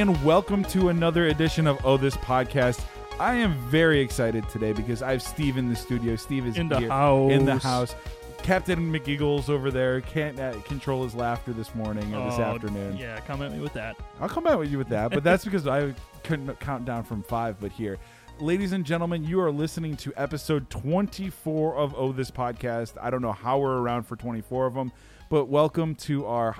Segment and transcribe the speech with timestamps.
[0.00, 2.82] everybody, and welcome to another edition of Oh This Podcast.
[3.18, 6.16] I am very excited today because I have Steve in the studio.
[6.16, 6.88] Steve is In the here
[7.30, 7.92] in the house.
[7.92, 7.94] house.
[8.38, 12.96] Captain McGiggles over there can't uh, control his laughter this morning or this Oh, afternoon.
[12.96, 13.96] Yeah, come at me with that.
[14.20, 17.22] I'll come back with you with that, but that's because I couldn't count down from
[17.22, 17.60] five.
[17.60, 17.98] But here,
[18.38, 22.94] ladies and gentlemen, you are listening to episode 24 of Oh This Podcast.
[23.00, 24.92] I don't know how we're around for 24 of them,
[25.28, 26.56] but welcome to our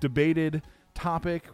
[0.00, 0.62] debated
[1.00, 1.44] topic.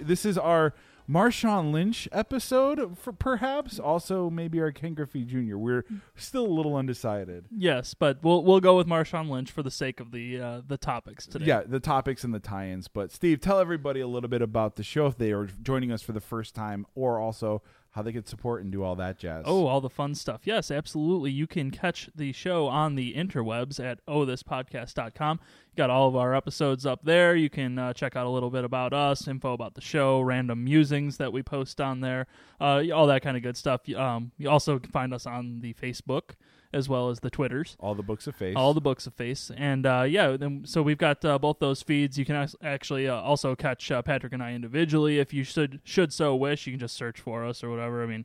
[0.00, 0.74] This is our
[1.08, 5.56] Marshawn Lynch episode, for perhaps also maybe our Ken Griffey Jr.
[5.56, 5.84] We're
[6.16, 7.44] still a little undecided.
[7.54, 10.78] Yes, but we'll we'll go with Marshawn Lynch for the sake of the uh, the
[10.78, 11.44] topics today.
[11.44, 12.88] Yeah, the topics and the tie-ins.
[12.88, 16.00] But Steve, tell everybody a little bit about the show if they are joining us
[16.00, 17.62] for the first time, or also
[17.94, 19.44] how they could support and do all that jazz.
[19.46, 20.40] Oh, all the fun stuff.
[20.44, 21.30] Yes, absolutely.
[21.30, 25.38] You can catch the show on the interwebs at ohthispodcast.com.
[25.76, 27.36] Got all of our episodes up there.
[27.36, 30.64] You can uh, check out a little bit about us, info about the show, random
[30.64, 32.26] musings that we post on there,
[32.60, 33.88] uh, all that kind of good stuff.
[33.94, 36.34] Um, you also can find us on the Facebook
[36.74, 37.76] as well as the Twitters.
[37.80, 38.54] all the books of face.
[38.56, 41.82] all the books of face and uh, yeah then, so we've got uh, both those
[41.82, 45.44] feeds you can ac- actually uh, also catch uh, patrick and i individually if you
[45.44, 48.24] should should so wish you can just search for us or whatever i mean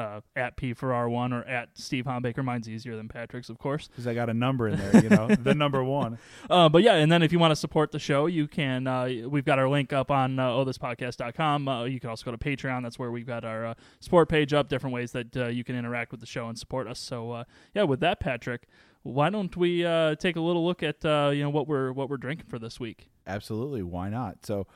[0.00, 3.88] uh, at p for r1 or at steve hombaker mine's easier than patrick's of course
[3.88, 6.18] because I got a number in there, you know, the number one.
[6.48, 8.86] uh, but yeah, and then if you want to support the show, you can.
[8.86, 11.68] Uh, we've got our link up on uh, ohthispodcast.com.
[11.68, 12.82] Uh, you can also go to Patreon.
[12.82, 14.68] That's where we've got our uh, support page up.
[14.68, 16.98] Different ways that uh, you can interact with the show and support us.
[16.98, 18.66] So uh, yeah, with that, Patrick,
[19.02, 22.08] why don't we uh, take a little look at uh, you know what we're what
[22.08, 23.08] we're drinking for this week?
[23.26, 24.44] Absolutely, why not?
[24.44, 24.66] So,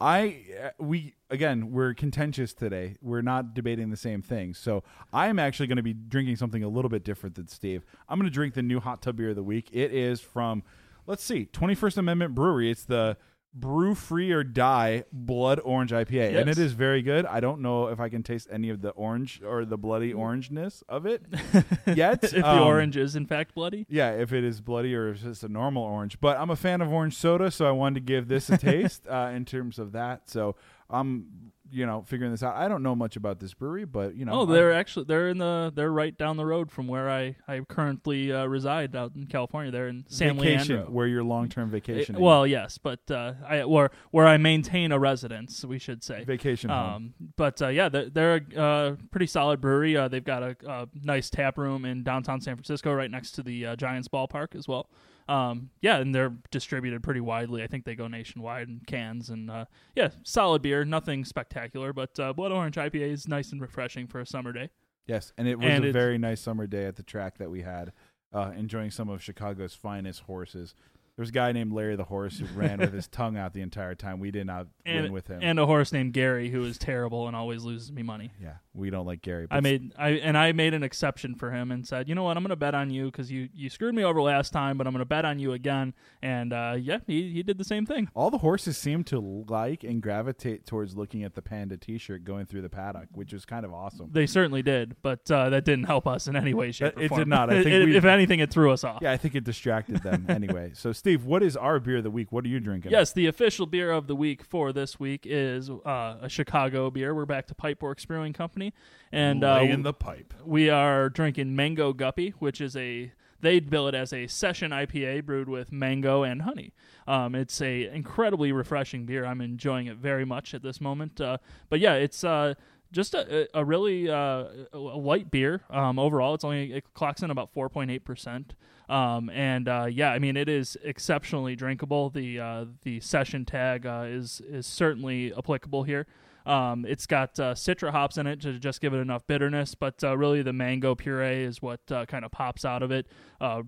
[0.00, 2.96] I uh, we again we're contentious today.
[3.00, 4.54] We're not debating the same thing.
[4.54, 4.82] So,
[5.12, 7.84] I am actually going to be drinking something a little bit different than Steve.
[8.08, 9.70] I'm going to drink the new hot tub beer of the week.
[9.72, 10.62] It is from
[11.06, 12.70] let's see, 21st Amendment Brewery.
[12.70, 13.16] It's the
[13.56, 17.24] Brew Free or Die Blood Orange IPA, and it is very good.
[17.24, 20.82] I don't know if I can taste any of the orange or the bloody orangeness
[20.88, 21.22] of it
[21.86, 22.24] yet.
[22.24, 23.86] if the Um, orange is in fact bloody.
[23.88, 26.20] Yeah, if it is bloody or if it's just a normal orange.
[26.20, 29.06] But I'm a fan of orange soda, so I wanted to give this a taste
[29.08, 30.28] uh, in terms of that.
[30.28, 30.56] So
[30.90, 32.54] I'm, you know, figuring this out.
[32.56, 35.38] I don't know much about this brewery, but you know, Oh, they're actually they're in
[35.38, 39.26] the they're right down the road from where I I currently uh, reside out in
[39.26, 39.72] California.
[39.72, 40.92] They're in San vacation Leandro.
[40.92, 42.16] where you're long term vacation.
[42.16, 46.24] Uh, well, yes, but uh, I where where I maintain a residence, we should say.
[46.24, 46.94] vacation home.
[46.94, 49.96] Um, but uh, yeah, they're, they're a uh, pretty solid brewery.
[49.96, 53.42] Uh, they've got a, a nice tap room in downtown San Francisco, right next to
[53.42, 54.88] the uh, Giants ballpark as well.
[55.28, 57.62] Um, yeah, and they're distributed pretty widely.
[57.62, 59.64] I think they go nationwide in cans, and uh,
[59.94, 60.84] yeah, solid beer.
[60.84, 64.70] Nothing spectacular, but uh, Blood Orange IPA is nice and refreshing for a summer day.
[65.06, 67.62] yes, and it was and a very nice summer day at the track that we
[67.62, 67.92] had,
[68.32, 70.74] uh, enjoying some of Chicago's finest horses.
[71.16, 73.60] There was a guy named Larry the Horse who ran with his tongue out the
[73.60, 74.18] entire time.
[74.18, 75.38] We did not And win with him.
[75.42, 78.32] and a horse named Gary who is terrible and always loses me money.
[78.42, 79.46] yeah, we don't like Gary.
[79.48, 82.36] I made I and I made an exception for him and said, you know what,
[82.36, 84.88] I'm going to bet on you because you you screwed me over last time, but
[84.88, 85.94] I'm going to bet on you again.
[86.20, 88.08] And uh, yeah, he he did the same thing.
[88.14, 92.46] All the horses seem to like and gravitate towards looking at the panda T-shirt going
[92.46, 94.08] through the paddock, which was kind of awesome.
[94.10, 97.02] They certainly did, but uh, that didn't help us in any way, shape, It- or
[97.04, 97.20] it form.
[97.20, 97.50] did not.
[97.50, 98.98] I think it- we- if anything, it threw us off.
[99.00, 100.72] Yeah, I think it distracted them anyway.
[100.74, 102.32] So, Steve, what is our beer of the week?
[102.32, 102.90] What are you drinking?
[102.90, 107.14] Yes, the official beer of the week for this week is uh, a Chicago beer.
[107.14, 108.72] We're back to Pipeworks Brewing Company,
[109.12, 110.32] and uh, in the pipe.
[110.46, 113.12] we are drinking Mango Guppy, which is a
[113.42, 116.72] they bill it as a session IPA brewed with mango and honey.
[117.06, 119.26] Um, it's a incredibly refreshing beer.
[119.26, 121.20] I'm enjoying it very much at this moment.
[121.20, 121.36] Uh,
[121.68, 122.54] but yeah, it's uh,
[122.92, 125.60] just a, a really uh, a light beer.
[125.68, 128.54] Um, overall, it's only it clocks in about 4.8 percent.
[128.88, 132.10] Um, and uh, yeah, I mean it is exceptionally drinkable.
[132.10, 136.06] The uh, the session tag uh, is is certainly applicable here.
[136.46, 140.04] Um, it's got uh, citra hops in it to just give it enough bitterness, but
[140.04, 143.06] uh, really the mango puree is what uh, kind of pops out of it.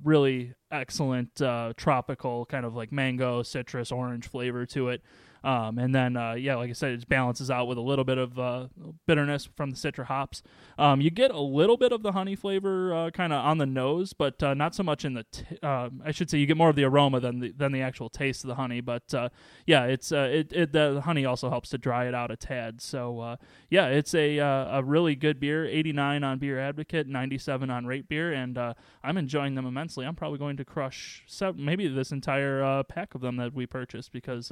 [0.05, 1.35] Really excellent
[1.77, 5.03] tropical kind of like mango, citrus, orange flavor to it.
[5.47, 8.19] Um, and then, uh, yeah, like I said, it balances out with a little bit
[8.19, 8.67] of uh,
[9.07, 10.43] bitterness from the citra hops.
[10.77, 13.65] Um, you get a little bit of the honey flavor uh, kind of on the
[13.65, 15.25] nose, but uh, not so much in the.
[15.63, 18.11] Uh, I should say you get more of the aroma than the than the actual
[18.11, 18.81] taste of the honey.
[18.81, 19.29] But uh,
[19.67, 22.81] yeah, it's uh, it, it the honey also helps to dry it out a tad.
[22.81, 23.37] So
[23.71, 25.65] yeah, it's a a really good beer.
[25.65, 30.05] 89 on Beer Advocate, 97 on Rate Beer, and I'm enjoying them immensely.
[30.05, 34.51] I'm probably going to crush maybe this entire pack of them that we purchased because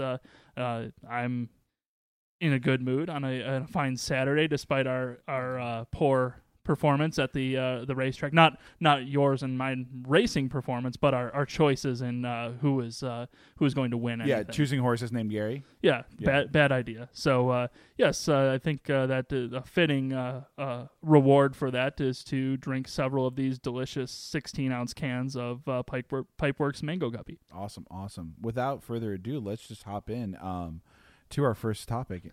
[0.56, 1.48] uh, I'm
[2.40, 7.18] in a good mood on a, a fine Saturday, despite our our uh, poor performance
[7.18, 8.32] at the uh, the racetrack.
[8.32, 9.76] Not not yours and my
[10.06, 13.26] racing performance, but our, our choices in uh, who is uh,
[13.56, 14.20] who is going to win.
[14.24, 14.52] Yeah, anything.
[14.54, 15.62] choosing horses named Gary.
[15.82, 16.26] Yeah, Yeah.
[16.26, 17.08] bad bad idea.
[17.12, 21.70] So uh, yes, uh, I think uh, that uh, a fitting uh, uh, reward for
[21.70, 26.82] that is to drink several of these delicious 16 ounce cans of uh, Pipework, Pipeworks
[26.82, 27.38] Mango Guppy.
[27.52, 28.34] Awesome, awesome.
[28.40, 30.80] Without further ado, let's just hop in um,
[31.30, 32.32] to our first topic.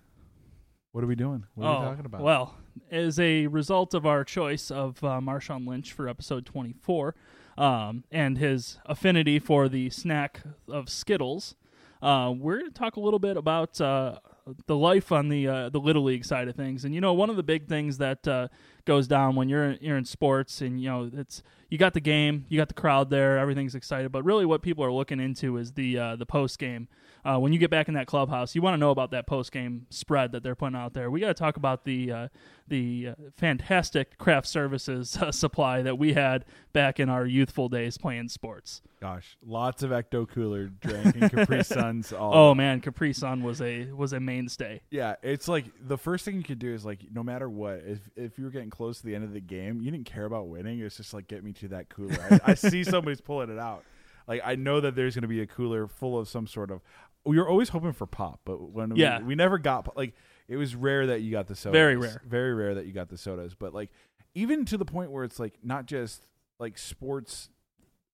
[0.91, 1.45] What are we doing?
[1.55, 2.21] What are we talking about?
[2.21, 2.55] Oh, Well,
[2.91, 7.15] as a result of our choice of uh, Marshawn Lynch for episode 24
[7.57, 11.55] um, and his affinity for the snack of Skittles,
[12.01, 14.17] uh, we're going to talk a little bit about uh,
[14.65, 16.83] the life on the uh, the little league side of things.
[16.83, 18.49] And you know, one of the big things that uh,
[18.85, 22.45] goes down when you're you're in sports, and you know, it's you got the game,
[22.49, 24.11] you got the crowd there, everything's excited.
[24.11, 26.87] But really, what people are looking into is the uh, the post game.
[27.23, 29.51] Uh, when you get back in that clubhouse, you want to know about that post
[29.51, 31.11] game spread that they're putting out there.
[31.11, 32.27] We got to talk about the uh,
[32.67, 37.97] the uh, fantastic craft services uh, supply that we had back in our youthful days
[37.97, 38.81] playing sports.
[38.99, 42.11] Gosh, lots of Ecto Cooler drink and Capri Suns.
[42.11, 44.81] All Oh man, Capri Sun was a was a mainstay.
[44.89, 47.99] Yeah, it's like the first thing you could do is like no matter what, if
[48.15, 50.47] if you were getting close to the end of the game, you didn't care about
[50.47, 50.79] winning.
[50.79, 52.17] It's just like get me to that cooler.
[52.45, 53.83] I, I see somebody's pulling it out.
[54.27, 56.81] Like I know that there's going to be a cooler full of some sort of.
[57.25, 59.19] We were always hoping for pop, but when Yeah.
[59.19, 60.13] we, we never got pop- like
[60.47, 61.73] it was rare that you got the sodas.
[61.77, 62.21] Very rare.
[62.25, 63.53] very rare that you got the sodas.
[63.53, 63.91] But like
[64.33, 66.25] even to the point where it's like not just
[66.59, 67.49] like sports,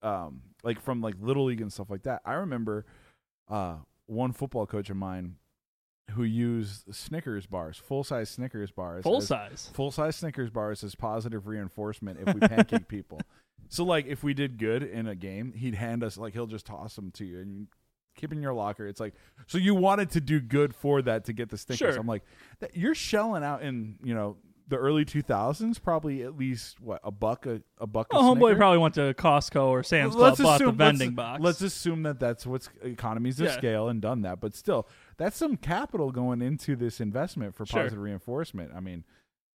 [0.02, 2.20] um, like from like little league and stuff like that.
[2.24, 2.84] I remember,
[3.48, 3.76] uh,
[4.06, 5.36] one football coach of mine
[6.12, 9.70] who used Snickers bars, full size Snickers bars, Full size.
[9.74, 13.20] full size Snickers bars as positive reinforcement if we pancake people.
[13.68, 16.64] So like if we did good in a game, he'd hand us like he'll just
[16.66, 17.66] toss them to you and you
[18.16, 18.86] keep in your locker.
[18.86, 19.14] It's like
[19.46, 21.94] so you wanted to do good for that to get the Snickers.
[21.94, 22.00] Sure.
[22.00, 22.22] I'm like
[22.72, 24.36] you're shelling out in you know
[24.70, 28.06] the early 2000s probably at least what a buck a, a buck.
[28.10, 31.08] Oh, a homeboy probably went to Costco or Sam's Club, Let's bought the assume- vending
[31.10, 31.42] let's, box.
[31.42, 33.56] Let's assume that that's what's economies of Yeah.
[33.56, 34.86] scale and done that, but still,
[35.18, 37.82] that's some capital going into this investment for Sure.
[37.82, 38.72] positive reinforcement.
[38.74, 39.04] I mean,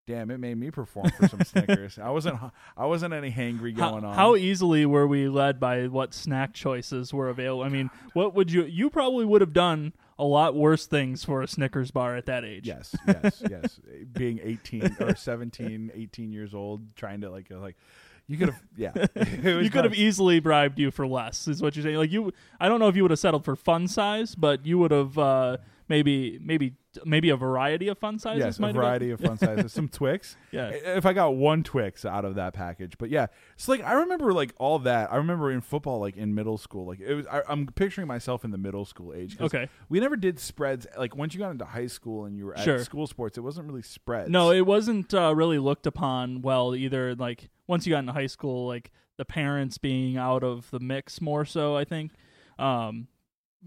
[0.05, 1.97] damn, it made me perform for some Snickers.
[1.97, 2.37] I wasn't,
[2.77, 4.13] I wasn't any hangry how, going on.
[4.15, 7.63] how easily were we led by what snack choices were available?
[7.63, 8.65] I mean, what would you?
[8.65, 12.43] You probably would have done a lot worse things for a Snickers bar at that
[12.45, 12.67] age.
[12.67, 13.79] Yes, yes, yes.
[14.11, 17.77] Being 18 or 17, 18 years old, trying to like, like,
[18.33, 18.93] you could have, yeah.
[19.61, 21.47] You could have easily bribed you for less.
[21.47, 21.97] Is what you're saying?
[21.97, 24.79] Like you, I don't know if you would have settled for fun size, but you
[24.79, 25.57] would have uh,
[25.89, 26.73] maybe, maybe,
[27.05, 28.43] maybe a variety of fun sizes.
[28.43, 29.73] Yes, a variety of fun sizes.
[29.73, 30.35] Some Twix.
[30.51, 30.69] Yeah.
[30.69, 34.33] If I got one Twix out of that package, but yeah, it's like I remember
[34.33, 35.11] like all that.
[35.11, 37.27] I remember in football, like in middle school, like it was.
[37.27, 39.37] I, I'm picturing myself in the middle school age.
[39.37, 39.69] 'cause Okay.
[39.89, 40.85] We never did spreads.
[40.97, 42.79] Like once you got into high school and you were at Sure.
[42.79, 44.29] school sports, it wasn't really spreads.
[44.29, 47.15] No, it wasn't uh, really looked upon well either.
[47.15, 51.21] Like once you got into high school, like the parents being out of the mix
[51.21, 51.75] more so.
[51.75, 52.11] I think
[52.59, 53.07] um,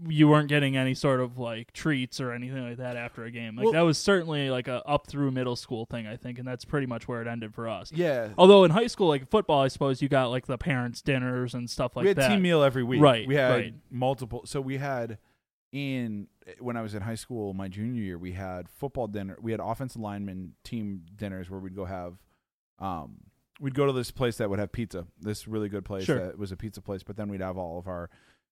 [0.07, 3.55] you weren't getting any sort of like treats or anything like that after a game.
[3.55, 6.05] Like Well- that was certainly like a up through middle school thing.
[6.05, 7.91] I think, and that's pretty much where it ended for us.
[7.91, 8.29] yeah.
[8.37, 11.69] Although in high school, like football, I suppose you got like the parents' dinners and
[11.69, 12.05] stuff like that.
[12.05, 12.29] we had that.
[12.35, 13.01] team meal every week.
[13.01, 13.73] Right, We had right.
[13.89, 14.41] multiple.
[14.45, 15.17] So we had
[15.71, 16.27] in
[16.59, 19.37] when I was in high school, my junior year, we had football dinner.
[19.41, 22.17] We had offensive lineman team dinners where we'd go have.
[22.79, 23.17] Um,
[23.59, 25.07] we'd go to this place that would have pizza.
[25.19, 26.19] This really good place Sure.
[26.27, 27.01] that was a pizza place.
[27.03, 28.09] But then we'd have all of our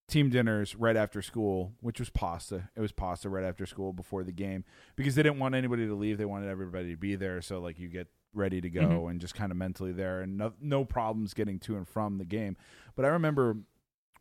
[0.07, 2.69] team dinners right after school, which was pasta.
[2.75, 4.63] It was pasta right after school before the game
[4.95, 6.17] because they didn't want anybody to leave.
[6.17, 7.41] They wanted everybody to be there.
[7.41, 9.11] So like you get ready to go Mhm.
[9.11, 12.25] and just kind of mentally there and no, no problems getting to and from the
[12.25, 12.55] game.
[12.95, 13.57] But I remember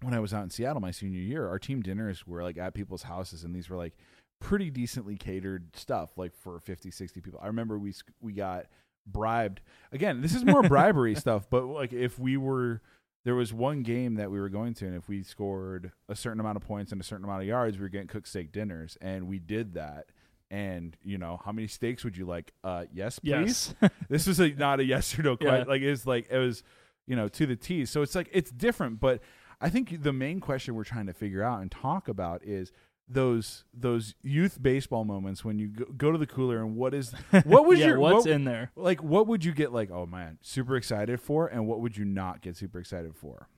[0.00, 2.75] when I was out in Seattle my senior year, our team dinners were like at
[2.75, 3.95] people's houses and these were like
[4.41, 7.41] pretty decently catered stuff like for 50, 60 people.
[7.43, 8.67] I remember we we got
[9.07, 9.61] bribed.
[9.93, 12.81] Again, this is more bribery stuff, but like if we were
[13.25, 16.40] there was one game that we were going to and if we scored a certain
[16.40, 18.97] amount of points and a certain amount of yards, we were getting cooked steak dinners
[19.00, 20.07] and we did that.
[20.50, 22.52] And you know how many steaks would you like?
[22.62, 23.90] Uh, yes, please Yes.
[24.09, 25.49] this was a, not a yes or no Yeah.
[25.49, 25.69] question.
[25.69, 26.62] Like it's like it was,
[27.07, 27.87] you know, to the T.
[27.87, 29.21] So it's like it's different, but
[29.61, 32.73] I think the main question we're trying to figure out and talk about is
[33.09, 37.13] those those youth baseball moments when you go, go to the cooler and what is
[37.45, 38.71] what was yeah, your what's what, in there?
[38.77, 42.05] like what would you get like oh man super excited for and what would you
[42.05, 43.49] not get super excited for?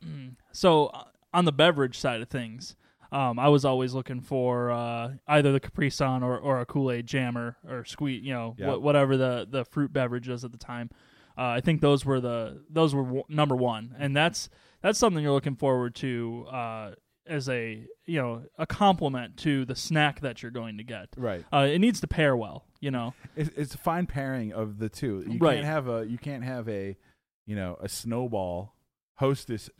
[0.53, 2.75] So uh, on the beverage side of things,
[3.13, 6.91] um, I was always looking for uh, either the Capri Sun or, or a Kool
[6.91, 8.73] Aid Jammer or sweet, you know, Yeah.
[8.75, 10.91] wh- whatever the, the fruit beverage is at the time.
[11.39, 14.49] Uh, I think those were the those were w- number one, and that's
[14.83, 16.91] that's something you're looking forward to uh,
[17.29, 21.09] as a you know a complement to the snack that you're going to get.
[21.17, 21.45] Right.
[21.53, 22.65] Uh, it needs to pair well.
[22.81, 23.15] You know.
[23.37, 25.25] It's, it's a fine pairing of the two.
[25.29, 25.55] You Right.
[25.57, 26.97] can't have a you can't have a
[27.47, 28.75] you know a snowball
[29.17, 29.71] hostess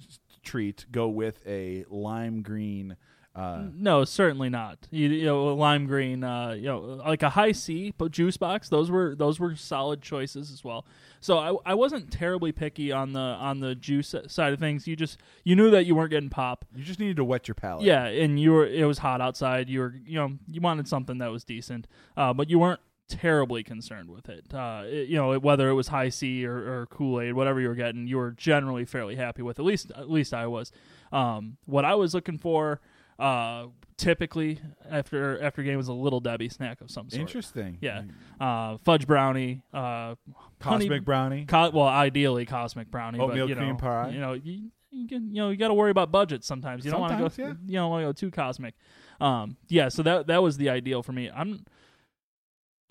[0.43, 2.97] treat go with a lime green.
[3.37, 4.79] Uh, No, certainly not.
[4.91, 6.25] You, you know, lime green.
[6.25, 8.69] Uh, you know, like a Hi-C, but juice box.
[8.71, 10.87] Those were those were solid choices as well.
[11.21, 14.87] So I, I wasn't terribly picky on the on the juice side of things.
[14.89, 16.65] You just you knew that you weren't getting pop.
[16.75, 17.85] you just needed to wet your palate.
[17.85, 19.69] Yeah, and you were it was hot outside.
[19.69, 23.63] You were you know you wanted something that was decent, uh, but you weren't terribly
[23.63, 24.53] concerned with it.
[24.53, 27.75] Uh, it- you know whether it was Hi-C or, or Kool Aid, whatever you were
[27.75, 29.59] getting, you were generally fairly happy with.
[29.59, 30.73] At least at least I was.
[31.13, 32.81] Um, what I was looking for,
[33.19, 37.21] uh, typically after after game was a little Debbie snack of some sort.
[37.21, 37.79] Interesting.
[37.81, 38.03] Yeah.
[38.41, 40.15] Uh, fudge brownie, uh,
[40.61, 41.45] honey- Cosmic brownie.
[41.47, 44.11] Co- well, ideally cosmic brownie, Oatmeal but you know, pie?
[44.11, 46.85] you know, you, you can, you know, you got to worry about budget sometimes.
[46.85, 48.75] You don't want to go, Sometimes, you don't want to go too cosmic.
[49.21, 51.31] Um, yeah, so that that was the ideal for me.
[51.35, 51.65] I'm,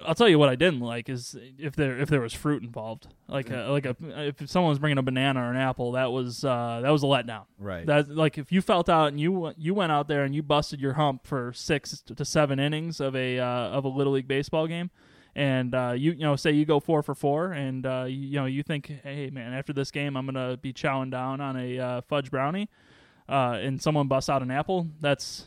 [0.04, 3.08] I'll tell you what I didn't like is if there if there was fruit involved,
[3.30, 6.44] like a, like a if someone was bringing a banana or an apple, that was
[6.44, 7.46] uh, that was a letdown.
[7.58, 7.86] Right.
[7.86, 10.82] That like if you felt out and you you went out there and you busted
[10.82, 14.68] your hump for six to seven innings of a uh, of a little league baseball
[14.68, 14.92] game,
[15.34, 18.36] and uh, you you know say you go four for four, and uh, you, you
[18.36, 21.80] know you think, hey man, after this game I'm gonna be chowing down on a
[21.80, 22.70] uh, fudge brownie,
[23.30, 25.46] uh, and someone busts out an apple, that's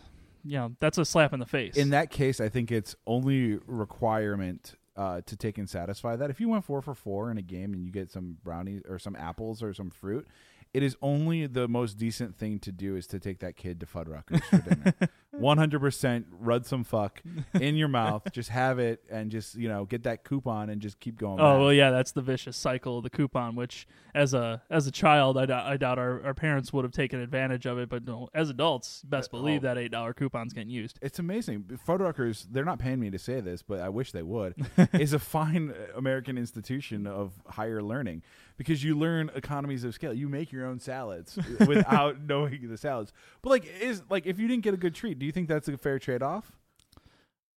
[0.48, 1.76] you know that's a slap in the face.
[1.76, 6.30] In that case, I think it's only requirement uh, to take and satisfy that.
[6.30, 8.98] If you went four for four in a game and you get some brownies or
[8.98, 10.26] some apples or some fruit,
[10.74, 13.86] it is only the most decent thing to do is to take that kid to
[13.86, 14.94] Fuddruckers for dinner.
[15.38, 17.22] One hundred percent, rub some fuck
[17.60, 18.26] in your mouth.
[18.32, 21.38] Just have it and just you know get that coupon and just keep going.
[21.38, 21.60] Oh back.
[21.60, 23.54] well, yeah, that's the vicious cycle of the coupon.
[23.54, 26.92] Which, as a as a child, I, doubt- I doubt our, our parents would have
[26.92, 27.88] taken advantage of it.
[27.88, 29.68] But no, as adults, best Uh, believe oh.
[29.68, 30.98] that eight dollar coupon's getting used.
[31.02, 31.70] It's amazing.
[31.86, 34.56] Fuddruckers, they're not paying me to say this, but I wish they would,
[34.94, 38.22] is a fine American institution of higher learning
[38.58, 40.12] because you learn economies of scale.
[40.12, 43.14] You make your own salads without knowing the salads.
[43.40, 45.68] But like is like if you didn't get a good treat, do you think that's
[45.68, 46.52] a fair trade off?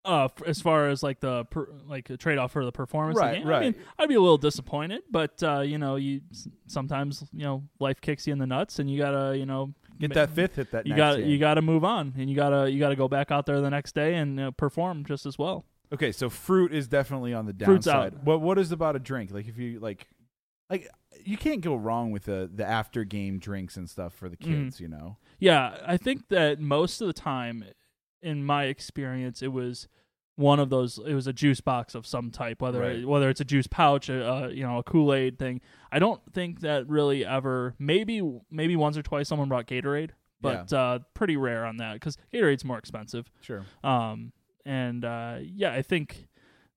[0.02, 3.19] Uh, f- as far as like the per, like a trade off for the performance,
[3.19, 3.61] of the Right, I right.
[3.62, 6.23] mean, I'd be a little disappointed, but uh, you know, you
[6.66, 10.14] sometimes you know life kicks you in the nuts, and you gotta you know Get
[10.14, 12.78] that fifth hit that You got you got to move on, and you gotta you
[12.78, 15.66] gotta go back out there the next day and uh, perform just as well.
[15.92, 18.14] Okay, so fruit is definitely on the Fruit's downside.
[18.14, 18.25] out.
[18.25, 19.30] What what is about a drink?
[19.30, 20.07] Like if you like
[20.71, 20.89] like
[21.25, 24.41] you can't go wrong with the the after game drinks and stuff for the Mhm.
[24.65, 25.17] kids, you know.
[25.39, 27.65] Yeah, I think that most of the time,
[28.23, 29.89] in my experience, it was
[30.37, 30.99] one of those.
[30.99, 33.07] It was a juice box of some type, whether Right.
[33.07, 35.61] whether it's a juice pouch, a, uh, you know, a Kool Aid thing.
[35.93, 37.75] I don't think that really ever.
[37.79, 40.11] Maybe maybe once or twice someone brought Gatorade,
[40.41, 43.31] but uh, pretty rare on that because Gatorade's more expensive.
[43.43, 43.65] Sure.
[43.85, 44.33] Um,
[44.65, 46.29] and uh, yeah, I think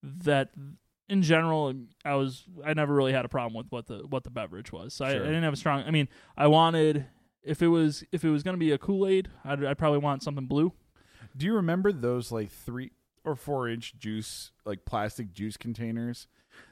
[0.01, 0.49] that
[1.09, 4.23] in general, um, I was I never really had a problem with what the what
[4.23, 4.93] the beverage was.
[4.93, 5.83] So I, I didn't have a strong.
[5.85, 6.07] I mean,
[6.37, 7.05] I wanted
[7.43, 9.99] if it was if it was going to be a Kool Aid, I'd, I'd probably
[9.99, 10.73] want something blue.
[11.35, 12.91] Do you remember those like three
[13.25, 16.27] or four inch juice, like plastic juice containers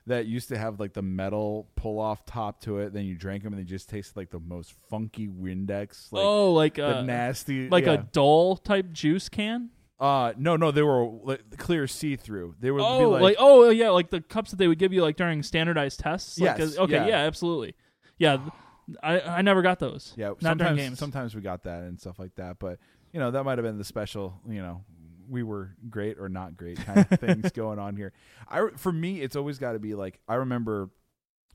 [0.05, 2.93] that used to have like the metal pull off top to it?
[2.93, 6.53] Then you drank them and they just tasted like the most funky Windex, like oh,
[6.53, 7.93] like the a nasty, like yeah.
[7.93, 9.71] a dull type juice can.
[10.01, 12.55] Uh no no they were like, clear see through.
[12.60, 14.91] They would Oh, be like, like, oh yeah, like the cups that they would give
[14.91, 16.39] you like during standardized tests.
[16.39, 17.08] Like, Yes, okay, yeah.
[17.08, 17.75] yeah, absolutely.
[18.17, 18.39] Yeah,
[19.03, 20.13] I I never got those.
[20.17, 20.34] yeah.
[20.41, 21.00] not during Sometimes games.
[21.00, 22.79] sometimes we got that and stuff like that, but
[23.13, 24.41] you know that might have been the special.
[24.50, 24.84] You know
[25.29, 28.12] we were great or not great kind of things going on here.
[28.50, 30.89] I for me it's always got to be like I remember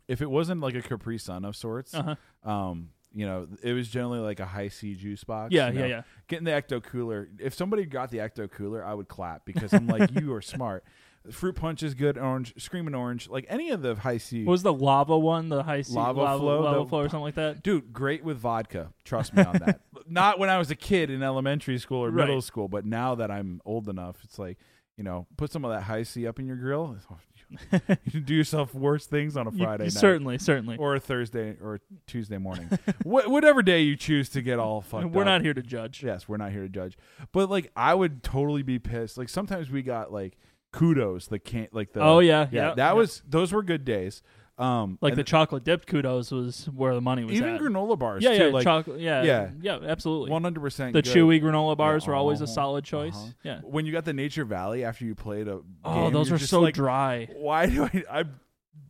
[0.09, 1.93] if it wasn't like a Capri Sun of sorts.
[1.95, 2.50] Uh huh.
[2.50, 5.87] um you know it was generally like a Hi-C juice box Yeah, you yeah, know.
[5.89, 6.03] yeah.
[6.29, 9.87] getting the ecto cooler if somebody got the ecto cooler i would clap because i'm
[9.87, 10.85] like you are smart
[11.31, 14.73] fruit punch is good orange screaming orange like any of the Hi-C What was the
[14.73, 15.49] lava one?
[15.49, 17.63] The Hi-C Lava lava, flow, lava the- flow or something like that.
[17.65, 21.23] dude great with vodka trust me on that not when i was a kid in
[21.23, 22.27] elementary school or Right.
[22.27, 24.59] middle school but now that i'm old enough it's like
[24.97, 26.97] you know put some of that Hi-C up in your grill
[27.50, 27.79] you
[28.11, 30.76] can do yourself worse things on a friday you night certainly, certainly.
[30.76, 32.69] or a thursday or tuesday morning
[33.05, 35.26] Wh- whatever day you choose to get all fucked We're up.
[35.26, 36.03] not here to judge.
[36.03, 36.97] Yes, we're not here to judge.
[37.33, 39.17] But like I would totally be pissed.
[39.17, 40.37] Like sometimes we got like
[40.73, 44.23] kudos, the can't like the oh yeah, yeah, that was those were good days.
[44.59, 47.61] Um like the chocolate dipped kudos was where the money was even at.
[47.61, 49.01] granola bars yeah, too, yeah, like chocolate.
[49.01, 49.51] Yeah, yeah.
[49.61, 50.31] yeah, absolutely.
[50.31, 53.15] one hundred percent the chewy granola bars were always a uh-huh, solid choice.
[53.15, 53.33] uh-huh.
[53.43, 53.61] Yeah.
[53.63, 56.61] When you got the Nature Valley after you played a Oh, game, those you're so
[56.61, 57.29] like, dry.
[57.37, 58.25] Why do I I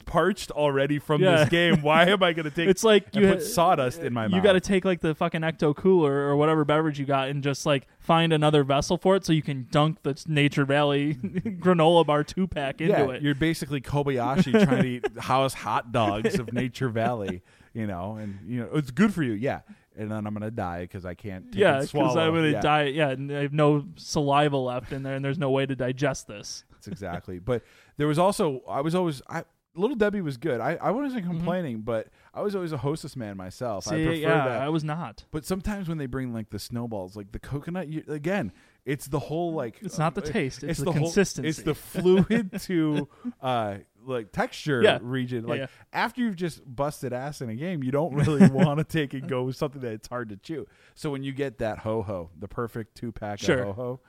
[0.07, 1.37] parched already from Yeah.
[1.41, 1.83] this game.
[1.83, 4.31] Why am I going to take It's like you put ha- sawdust in my you
[4.31, 4.37] mouth?
[4.37, 7.43] You got to take like the fucking ecto cooler or whatever beverage you got and
[7.43, 11.15] just like find another vessel for it so you can dunk the Nature Valley
[11.61, 13.23] granola bar two pack into yeah, it.
[13.23, 17.43] you're basically Kobayashi trying to eat house hot dogs of Nature Valley,
[17.75, 19.61] you know, and you know it's good for you, yeah.
[19.99, 21.51] And then I'm gonna die because I can't.
[21.51, 22.17] Take yeah, because.
[22.17, 22.83] I'm gonna yeah, die.
[22.85, 26.27] Yeah, and I have no saliva left in there, and there's no way to digest
[26.29, 26.65] this.
[26.71, 27.39] That's exactly.
[27.39, 27.63] But
[27.97, 29.45] there was also I was always I
[29.77, 30.61] Little Debbie was good.
[30.61, 33.87] I I wasn't complaining, but I was always a hostess man myself.
[33.89, 33.99] I Mm-hmm.
[33.99, 34.63] See, prefer yeah, that.
[34.63, 35.25] I was not.
[35.31, 38.53] But sometimes when they bring like the snowballs, like the coconut, you, again,
[38.85, 39.79] it's the whole like.
[39.83, 41.49] It's not the uh, taste; it's, the, whole- consistency.
[41.49, 43.09] it's the fluid to
[43.43, 44.99] uh like texture Yeah.
[45.03, 45.47] region.
[45.47, 45.67] Like yeah.
[45.93, 49.29] after you've just busted ass in a game, you don't really want to take and
[49.29, 50.67] go with something that it's hard to chew.
[50.95, 53.59] So when you get that ho ho, the perfect two pack Sure.
[53.61, 54.01] of ho ho,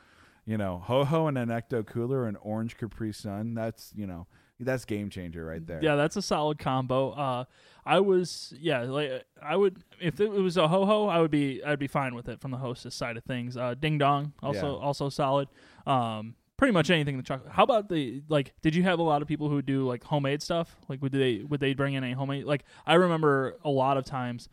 [0.46, 4.28] you know, ho ho and an ecto cooler and orange Capri Sun, that's you know,
[4.60, 5.80] that's game changer right there.
[5.84, 7.12] Yeah, that's a solid combo.
[7.12, 7.46] Uh,
[7.86, 11.64] I was yeah, like I would if it was a ho ho, I would be
[11.64, 13.56] I'd be fine with it from the hostess side of things.
[13.56, 14.84] Uh, Ding dong, also Yeah.
[14.86, 15.48] also solid.
[15.86, 17.52] Um, pretty much anything in the chocolate.
[17.54, 18.54] How about the like?
[18.62, 20.76] Did you have a lot of people who do like homemade stuff?
[20.90, 22.46] Like would they would they bring in a homemade?
[22.46, 24.50] Like I remember a lot of times,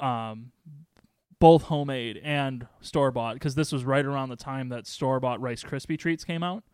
[0.00, 0.50] um,
[1.38, 5.40] both homemade and store bought because this was right around the time that store bought
[5.40, 6.64] Rice Krispie treats came out.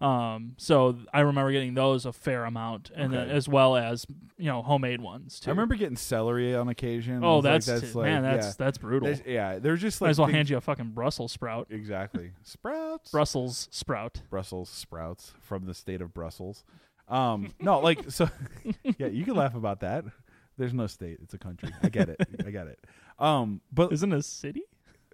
[0.00, 4.04] Um, so I remember getting those a fair amount, and then, as well as
[4.36, 5.50] you know homemade ones too.
[5.50, 7.22] I remember getting celery on occasion.
[7.24, 8.52] Oh, was like, that's, that's like, man, that's yeah.
[8.58, 9.06] that's brutal.
[9.06, 11.68] There's- yeah, they're just like Might as well things- hand you a fucking Brussels sprout,
[11.70, 13.10] exactly sprouts.
[13.10, 14.20] Brussels sprout.
[14.30, 16.64] Brussels sprouts from the state of Brussels.
[17.08, 18.28] Um, no, like so.
[18.98, 20.04] yeah, you can laugh about that.
[20.58, 21.70] There's no state; it's a country.
[21.82, 22.20] I get it.
[22.46, 22.78] I get it.
[23.18, 24.62] Um, but Isn't a city?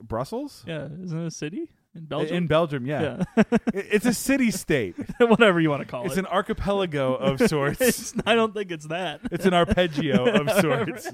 [0.03, 2.37] Brussels Yeah, isn't it a city in Belgium?
[2.37, 3.42] in Belgium, yeah, yeah,
[3.75, 4.94] it's a city state.
[5.20, 6.18] whatever you want to call It's it.
[6.20, 7.80] It's an archipelago of sorts.
[7.80, 9.20] It's- I don't think it's that.
[9.30, 11.09] It's an arpeggio of sorts.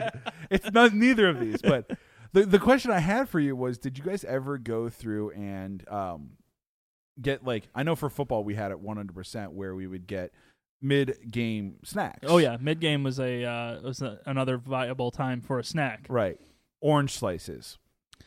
[0.50, 1.90] It's not neither of these, but
[2.32, 5.86] the the question I had for you was: Did you guys ever go through and
[5.88, 6.30] um,
[7.20, 10.06] get like I know for football we had it one hundred percent where we would
[10.06, 10.32] get
[10.82, 12.26] mid game snacks.
[12.28, 16.06] Oh yeah, mid game was a uh, was a, another viable time for a snack.
[16.10, 16.38] right.
[16.82, 17.78] Orange slices.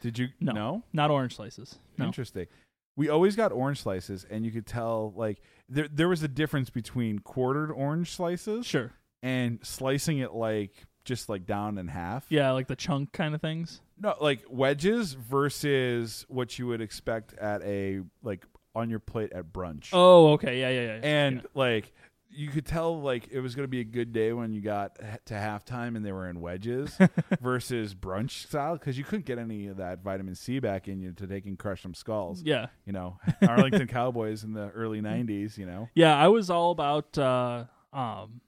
[0.01, 0.51] Did you No.
[0.53, 0.83] no?
[0.93, 1.77] Not orange slices.
[1.97, 2.05] No.
[2.05, 2.47] Interesting.
[2.95, 6.69] We always got orange slices, and you could tell like there there was a difference
[6.69, 8.91] between quartered orange slices Sure.
[9.23, 12.25] and slicing it like just like down in half.
[12.29, 13.81] Yeah, like the chunk kind of things.
[13.97, 19.51] No, like wedges versus what you would expect at a like on your plate at
[19.51, 19.89] brunch.
[19.93, 20.59] Oh, okay.
[20.59, 20.99] Yeah, yeah, yeah.
[21.03, 21.47] and yeah.
[21.53, 21.91] like
[22.31, 24.95] you could tell like it was going to be a good day when you got
[25.25, 26.95] to halftime and they were in wedges
[27.41, 31.11] versus brunch style because you couldn't get any of that vitamin C back in you
[31.13, 32.43] to take and crush some skulls.
[32.43, 32.67] yeah.
[32.85, 35.57] You know, Arlington Cowboys in the early '90s.
[35.57, 38.41] You know, Yeah, I was all about uh um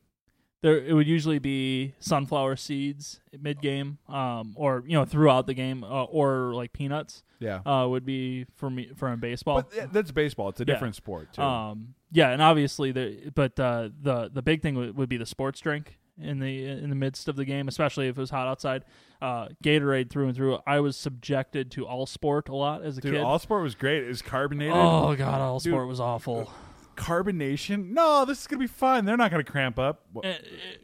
[0.61, 5.55] there it would usually be sunflower seeds mid game um or you know throughout the
[5.55, 7.61] game uh, or like peanuts yeah.
[7.65, 9.63] uh would be for me for in baseball.
[9.71, 10.49] but that's baseball.
[10.49, 10.73] It's a Yeah.
[10.75, 11.41] different sport too.
[11.41, 15.25] Um yeah, and obviously the but uh the the big thing would, would be the
[15.25, 18.47] sports drink in the in the midst of the game, especially if it was hot
[18.47, 18.83] outside.
[19.21, 20.59] Uh Gatorade through and through.
[20.67, 23.21] I was subjected to all sport a lot as a Dude, kid.
[23.21, 24.03] all sport was great.
[24.03, 24.73] It was carbonated.
[24.75, 26.51] oh god, all Dude, sport was awful.
[26.97, 27.89] Carbonation?
[27.91, 29.05] No, this is gonna be fun.
[29.05, 30.05] They're not gonna cramp up.
[30.23, 30.39] And,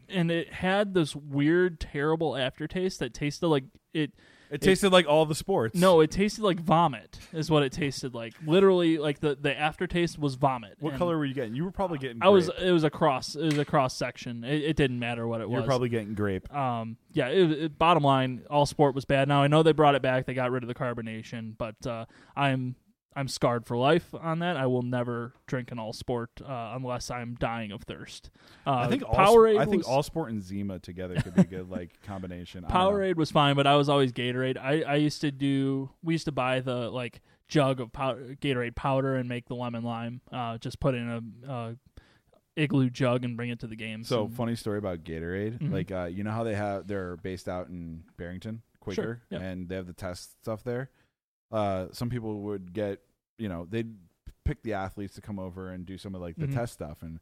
[0.10, 4.12] and it had this weird, terrible aftertaste that tasted like it.
[4.49, 5.75] It tasted like all the sports.
[5.75, 7.19] No, it tasted like vomit.
[7.33, 8.33] Is what it tasted like.
[8.45, 10.75] Literally, like the the aftertaste was vomit.
[10.79, 11.55] What And color were you getting?
[11.55, 12.19] You were probably getting.
[12.21, 12.49] I was.
[12.60, 13.36] It was a cross.
[13.36, 14.43] It was a cross section.
[14.43, 15.60] It, it didn't matter what it was.
[15.60, 16.53] You're probably getting grape.
[16.53, 16.97] Um.
[17.13, 17.27] Yeah.
[17.27, 19.27] It, it, bottom line, all sport was bad.
[19.27, 20.25] Now I know they brought it back.
[20.25, 22.05] They got rid of the carbonation, but uh,
[22.36, 22.75] I'm.
[23.17, 24.58] I'm scarred for life on that.
[24.58, 28.30] I will never drink an all sport uh, unless I'm dying of thirst.
[28.65, 29.58] Uh, I think all, Powerade.
[29.60, 32.63] I think was- all sport and Zima together could be a good like combination.
[32.63, 32.97] I don't know.
[32.99, 34.58] Powerade was fine, but I was always Gatorade.
[34.58, 35.89] I, I used to do.
[36.03, 39.84] We used to buy the like jug of pow- Gatorade powder and make the lemon
[39.84, 40.21] lime.
[40.32, 41.73] Uh, just put in a uh,
[42.56, 44.08] igloo jug and bring it to the games.
[44.10, 45.60] So and- funny story about Gatorade.
[45.60, 45.71] Mhm.
[45.71, 49.39] Like uh, you know how they have they're based out in Barrington, Quaker, yeah.
[49.39, 50.91] and they have the test stuff there.
[51.51, 52.99] Uh, some people would get
[53.38, 53.93] you know they'd
[54.45, 56.54] pick the athletes to come over and do some of like the Mhm.
[56.56, 57.19] test stuff and.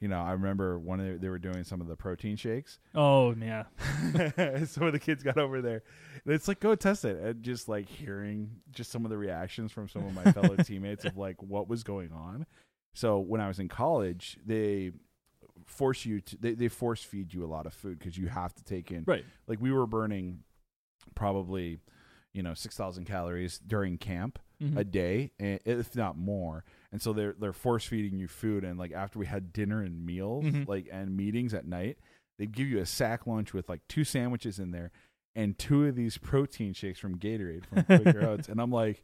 [0.00, 2.78] You know, I remember when they, they were doing some of the protein shakes.
[2.94, 3.64] oh yeah,
[4.64, 5.82] some of the kids got over there.
[6.24, 7.16] And it's like, go test it.
[7.16, 11.04] And just like hearing just some of the reactions from some of my fellow teammates
[11.04, 12.46] of like what was going on.
[12.94, 14.92] So when I was in college, they
[15.66, 18.54] force you to, they, they force feed you a lot of food because you have
[18.54, 19.24] to take in, right.
[19.48, 20.44] like we were burning
[21.16, 21.78] probably,
[22.32, 24.38] you know, 6,000 calories during camp.
[24.62, 24.76] Mhm.
[24.76, 26.64] a day, and if not more.
[26.92, 30.04] And so they're they're force feeding you food, and like after we had dinner and
[30.04, 30.66] meals, Mhm.
[30.68, 31.98] like and meetings at night,
[32.38, 34.90] they'd give you a sack lunch with like two sandwiches in there
[35.36, 39.02] and two of these protein shakes from Gatorade from Quaker Oats, and I'm like.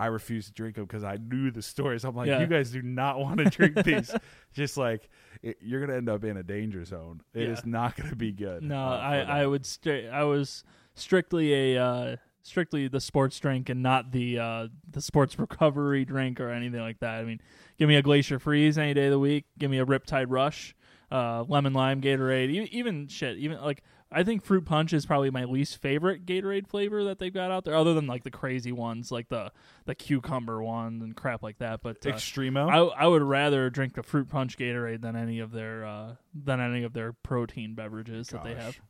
[0.00, 2.04] I refuse to drink them because I knew the stories.
[2.04, 2.38] I'm like, Yeah.
[2.38, 4.14] you guys do not want to drink these.
[4.52, 5.08] Just like
[5.42, 7.20] it, you're gonna end up in a danger zone.
[7.34, 7.70] It is Yeah.
[7.72, 8.62] not gonna be good.
[8.62, 9.16] No, uh, I.
[9.40, 10.62] I would stri- I was
[10.94, 16.40] strictly a uh, strictly the sports drink and not the uh, the sports recovery drink
[16.40, 17.20] or anything like that.
[17.20, 17.40] I mean,
[17.78, 19.46] give me a Glacier Freeze any day of the week.
[19.58, 20.74] Give me a Riptide Rush,
[21.10, 22.50] uh, lemon lime Gatorade.
[22.50, 26.66] E- even shit, even like I think fruit punch is probably my least favorite Gatorade
[26.66, 29.52] flavor that they've got out there, other than like the crazy ones like the
[29.84, 31.82] the cucumber one and crap like that.
[31.82, 32.70] But uh, Extremo.
[32.70, 36.60] I I would rather drink the fruit punch Gatorade than any of their uh, than
[36.60, 38.80] any of their protein beverages that they have.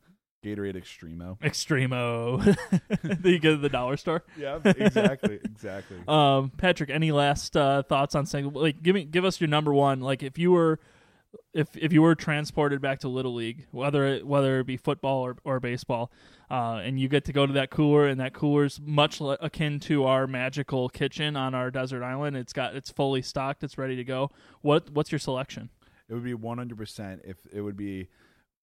[0.43, 1.39] Gatorade Extremo.
[1.41, 2.43] Extremo
[3.21, 4.23] that you get at the dollar store.
[4.37, 5.97] Yeah, exactly, exactly.
[6.07, 9.73] Um, Patrick, any last uh, thoughts on saying like give me give us your number
[9.73, 9.99] one?
[9.99, 10.79] Like if you were
[11.53, 15.21] if if you were transported back to Little League, whether it, whether it be football
[15.21, 16.11] or, or baseball,
[16.49, 19.79] uh, and you get to go to that cooler, and that cooler's much li- akin
[19.81, 22.37] to our magical kitchen on our desert island.
[22.37, 24.31] It's got it's fully stocked, it's ready to go.
[24.61, 25.69] What what's your selection?
[26.07, 28.09] It would be 100% if it would be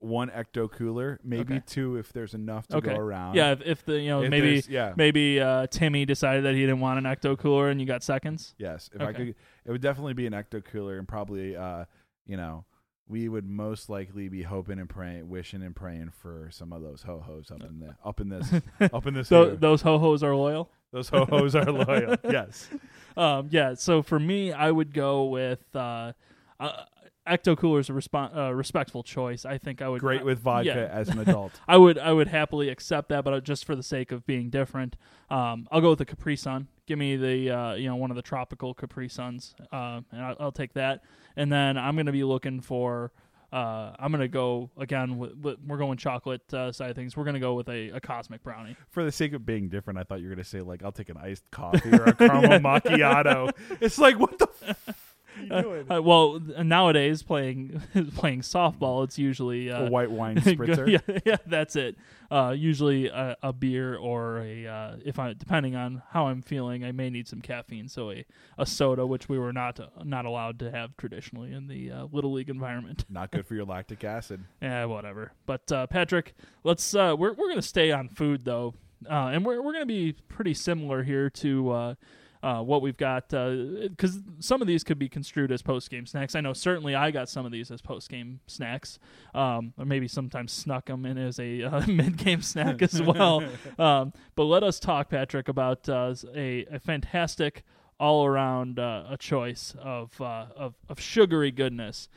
[0.06, 1.62] one ecto cooler, maybe Okay.
[1.66, 2.94] two if there's enough to Okay.
[2.94, 3.34] go around.
[3.34, 4.94] Yeah, if, if the you know If maybe there's- yeah.
[4.96, 8.54] maybe uh, Timmy decided that he didn't want an ecto cooler and you got seconds.
[8.58, 9.12] Yes, if I Okay.
[9.26, 11.84] could, it would definitely be an ecto cooler, and probably, uh,
[12.26, 12.64] you know,
[13.08, 17.02] we would most likely be hoping and praying, wishing and praying for some of those
[17.02, 19.28] ho hos up in the up in this up in this.
[19.28, 20.70] So those ho hos are loyal.
[20.92, 22.16] those ho hos are loyal.
[22.24, 22.68] Yes,
[23.16, 23.74] Um, yeah.
[23.74, 26.12] So for me, I would go with uh,
[26.58, 26.84] uh,
[27.26, 29.44] ecto cooler is a uh, respectful choice.
[29.44, 30.98] I think I would great with vodka yeah.
[30.98, 31.52] as an adult.
[31.68, 34.50] I would I would happily accept that, but uh, just for the sake of being
[34.50, 34.96] different,
[35.30, 36.68] um, I'll go with the Capri Sun.
[36.86, 40.36] Give me the uh, you know one of the tropical Capri Suns, uh, and I'll,
[40.40, 41.02] I'll take that.
[41.36, 43.12] And then I'm gonna be looking for.
[43.52, 45.18] Uh, I'm gonna go again.
[45.18, 47.16] With, with, we're going chocolate uh, side of things.
[47.16, 48.76] We're gonna go with a, a cosmic brownie.
[48.90, 51.08] For the sake of being different, I thought you were gonna say like I'll take
[51.08, 53.50] an iced coffee or a caramel macchiato.
[53.80, 54.48] It's like what the.
[54.62, 55.02] F-
[55.40, 55.90] you doing?
[55.90, 57.82] Uh, well, nowadays playing
[58.14, 60.88] playing softball, it's usually uh, a white wine spritzer.
[61.08, 61.96] yeah, yeah, that's it.
[62.30, 66.84] Uh, usually a, a beer or a uh, if I depending on how I'm feeling,
[66.84, 67.88] I may need some caffeine.
[67.88, 68.24] So a,
[68.58, 72.32] a soda, which we were not not allowed to have traditionally in the uh, little
[72.32, 73.04] league environment.
[73.08, 74.44] Not good for your lactic acid.
[74.60, 75.32] Yeah, whatever.
[75.46, 78.74] But uh, Patrick, let's uh, we're we're gonna stay on food though,
[79.08, 81.96] uh, and we're we're gonna be pretty similar here to.
[82.42, 86.06] Uh, uh, what we've got, because some of these could be construed as post game
[86.06, 86.34] snacks.
[86.34, 88.98] I know certainly I got some of these as post game snacks,
[89.34, 93.42] um, or maybe sometimes snuck them in as a uh, mid game snack as well.
[93.78, 97.62] Um, but let us talk, Patrick, about uh, a, a fantastic
[97.98, 102.08] all around uh, a choice of, uh, of of sugary goodness,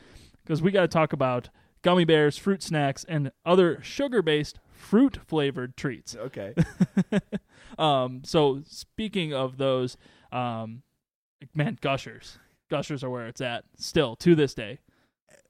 [0.43, 1.49] because we got to talk about
[1.81, 6.15] gummy bears, fruit snacks, and other sugar based fruit flavored treats.
[6.15, 6.53] Okay.
[7.77, 9.95] Um, so speaking of those,
[10.33, 10.81] um,
[11.53, 12.37] man, gushers,
[12.69, 14.79] gushers are where it's at still to this day.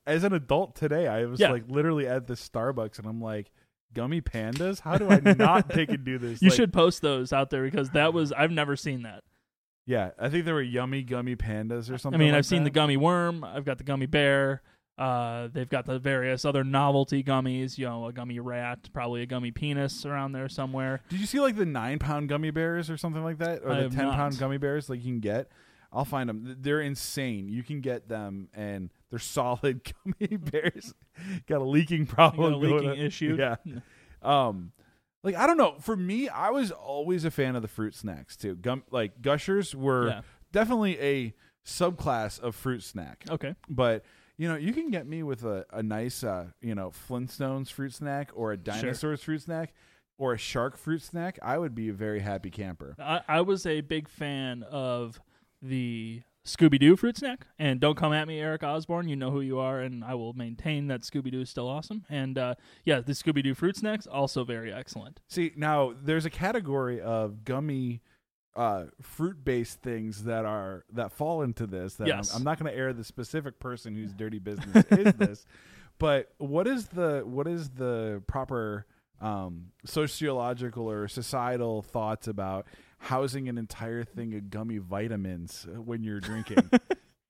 [0.06, 1.52] As an adult today, I was Yeah.
[1.52, 3.52] like literally at the Starbucks, and I'm like,
[3.94, 4.82] gummy pandas.
[4.82, 6.42] How do I not take and do this?
[6.42, 9.24] You Like, should post those out there because that was I've never seen that.
[9.88, 12.14] Yeah, I think there were yummy gummy pandas or something.
[12.22, 12.76] I mean, like I've seen the that.
[12.76, 13.44] gummy worm.
[13.44, 14.62] I've got the gummy bear.
[15.00, 17.78] Uh, they've got the various other novelty gummies.
[17.78, 21.02] You know, a gummy rat, probably a gummy penis around there somewhere.
[21.10, 23.84] Did you see like the nine pound gummy bears or something like that, or I
[23.84, 24.16] the ten not.
[24.16, 24.90] pound gummy bears?
[24.90, 25.50] Like you can get.
[25.92, 26.58] I'll find them.
[26.60, 27.48] They're insane.
[27.50, 29.82] You can get them, and they're solid
[30.20, 30.94] gummy bears.
[31.48, 32.52] got a leaking problem.
[32.52, 33.36] got a leaking issue.
[33.40, 33.56] Yeah.
[34.22, 34.74] Um,
[35.24, 35.76] like I don't know.
[35.80, 38.56] For me, I was always a fan of the fruit snacks too.
[38.56, 40.22] Gum like gushers were Yeah.
[40.52, 41.34] definitely a
[41.66, 43.24] subclass of fruit snack.
[43.30, 43.56] Okay.
[43.70, 44.04] But
[44.40, 47.94] you know, you can get me with a, a nice, uh, you know, Flintstones fruit
[47.94, 49.74] snack or a dinosaurs fruit snack
[50.18, 51.38] or a shark fruit snack.
[51.44, 52.96] I would be a very happy camper.
[52.98, 55.20] I, I was a big fan of
[55.62, 57.48] the Scooby Doo fruit snack.
[57.60, 59.10] And don't come at me, Eric Osborne.
[59.10, 62.06] You know who you are, and I will maintain that Scooby Doo is still awesome.
[62.10, 65.20] And uh, yeah, the Scooby Doo fruit snacks also very excellent.
[65.28, 68.02] See, now there's a category of gummy
[68.60, 72.32] uh, fruit based things that are that fall into this that Yes.
[72.32, 75.46] I'm, I'm not going to air the specific person whose dirty business is this
[75.98, 78.86] but what is the what is the proper
[79.22, 82.68] um, sociological or societal thoughts about
[82.98, 86.70] housing an entire thing of gummy vitamins when you're drinking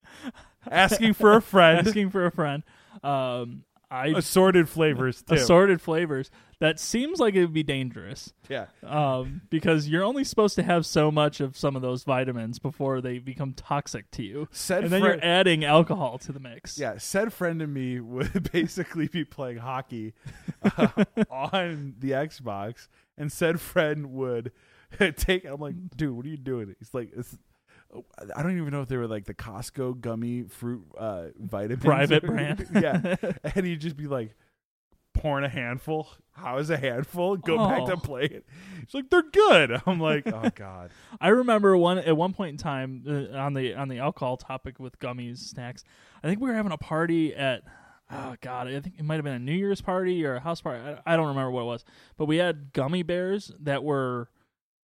[0.72, 2.64] asking for a friend Asking for a friend.
[3.04, 5.36] Um, I assorted flavors too.
[5.36, 6.30] assorted flavors.
[6.60, 8.34] That seems like it would be dangerous.
[8.50, 8.66] yeah.
[8.84, 13.00] Um, because you're only supposed to have so much of some of those vitamins before
[13.00, 14.48] they become toxic to you.
[14.52, 16.78] Said and then friend, you're adding alcohol to the mix.
[16.78, 20.14] yeah, said friend of me would basically be playing hockey
[20.78, 20.88] uh,
[21.32, 24.52] on the Xbox, and said friend would
[25.16, 25.46] take.
[25.46, 26.76] I'm like, dude, what are you doing?
[26.78, 27.38] He's like, it's,
[28.36, 32.24] I don't even know if they were like the Costco gummy fruit uh, vitamins, Private
[32.26, 32.68] brand.
[32.74, 33.16] yeah,
[33.56, 34.36] and he'd just be like.
[35.16, 36.08] Pouring a handful.
[36.32, 37.36] How is a handful?
[37.36, 37.98] Go back to Oh.
[37.98, 38.46] play it.
[38.80, 39.82] He's like, they're good.
[39.86, 40.92] I'm like, oh god.
[41.20, 44.80] I remember one at one point in time uh, on the on the alcohol topic
[44.80, 45.84] with gummies snacks.
[46.24, 47.64] I think we were having a party at
[48.10, 50.62] oh god, I think it might have been a New Year's party or a house
[50.62, 50.80] party.
[51.06, 51.84] I, I don't remember what it was,
[52.16, 54.30] but we had gummy bears that were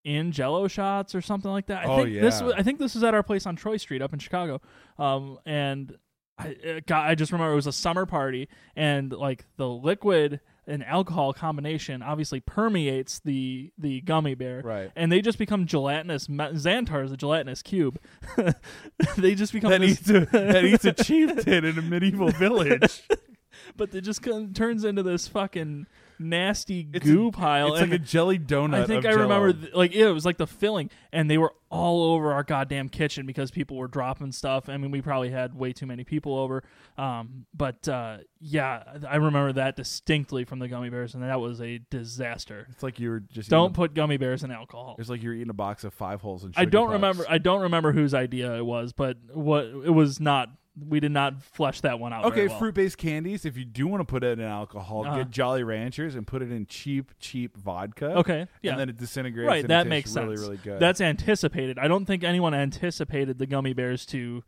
[0.06, 1.86] in Jello shots or something like that.
[1.86, 2.46] I Oh, think this yeah.
[2.46, 4.62] was, I think this was at our place on Troy Street up in Chicago,
[4.98, 5.98] um, and
[6.38, 10.84] I got, I just remember it was a summer party and like the liquid and
[10.84, 14.92] alcohol combination obviously permeates the the gummy bear Right.
[14.98, 16.28] and they just become gelatinous.
[16.28, 18.00] Xantar is a gelatinous cube.
[19.18, 23.04] they just become That this, eats a that eats a chieftain in a medieval village.
[23.78, 24.22] but it just
[24.54, 25.88] turns into this fucking
[26.20, 27.74] nasty It's goo a- pile.
[27.74, 28.76] It's and like a jelly donut.
[28.76, 32.04] I think I remember, th- like, it was like the filling, and they were all
[32.14, 34.70] over our goddamn kitchen because people were dropping stuff.
[34.70, 36.64] I mean, we probably had way too many people over,
[36.98, 41.60] um, but uh, yeah, I remember that distinctly from the gummy bears, and that was
[41.62, 42.68] a disaster.
[42.72, 44.96] It's like you were just Don't put gummy bears in alcohol.
[45.00, 46.54] it's like you're eating a box of five holes and.
[46.56, 47.26] I don't remember.
[47.28, 50.50] I don't remember whose idea it was, but what it was not.
[50.78, 52.26] We did not flush that one out.
[52.26, 52.60] Okay, well.
[52.60, 53.46] fruit-based candies.
[53.46, 55.20] If you do want to put it in alcohol, Uh-huh.
[55.20, 58.08] get Jolly Ranchers and put it in cheap, cheap vodka.
[58.18, 59.48] Okay, yeah, and then it disintegrates.
[59.48, 59.68] right.
[59.68, 60.26] That makes sense.
[60.28, 60.80] really, really good.
[60.82, 61.80] That's anticipated.
[61.80, 64.44] I don't think anyone anticipated the gummy bears to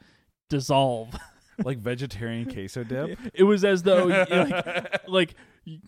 [0.50, 1.16] dissolve.
[1.64, 3.18] like vegetarian queso dip.
[3.34, 5.36] it was as though like, like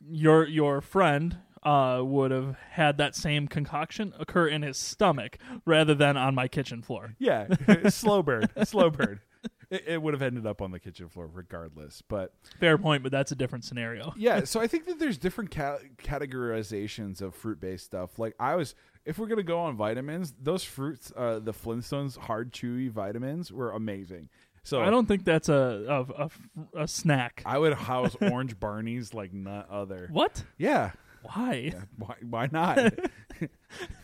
[0.10, 5.93] your your friend uh, would have had that same concoction occur in his stomach rather
[5.93, 7.13] than on my kitchen floor.
[7.19, 7.47] Yeah,
[7.89, 9.19] slow bird, slow burn.
[9.69, 13.12] It, it would have ended up on the kitchen floor regardless, but Fair point, but
[13.12, 14.13] that's a different scenario.
[14.17, 14.43] yeah.
[14.43, 18.17] So I think that there's different ca- categorizations of fruit-based stuff.
[18.19, 22.51] Like I was, if we're gonna go on vitamins, those fruits, uh, the Flintstones hard
[22.51, 24.29] chewy vitamins were amazing.
[24.63, 27.41] So I don't think that's a a, a, a snack.
[27.45, 30.10] I would house orange Barneys like none other.
[30.12, 30.43] What?
[30.58, 30.91] Yeah.
[31.23, 31.71] Why?
[31.73, 32.15] Yeah, Why?
[32.21, 32.93] Why not?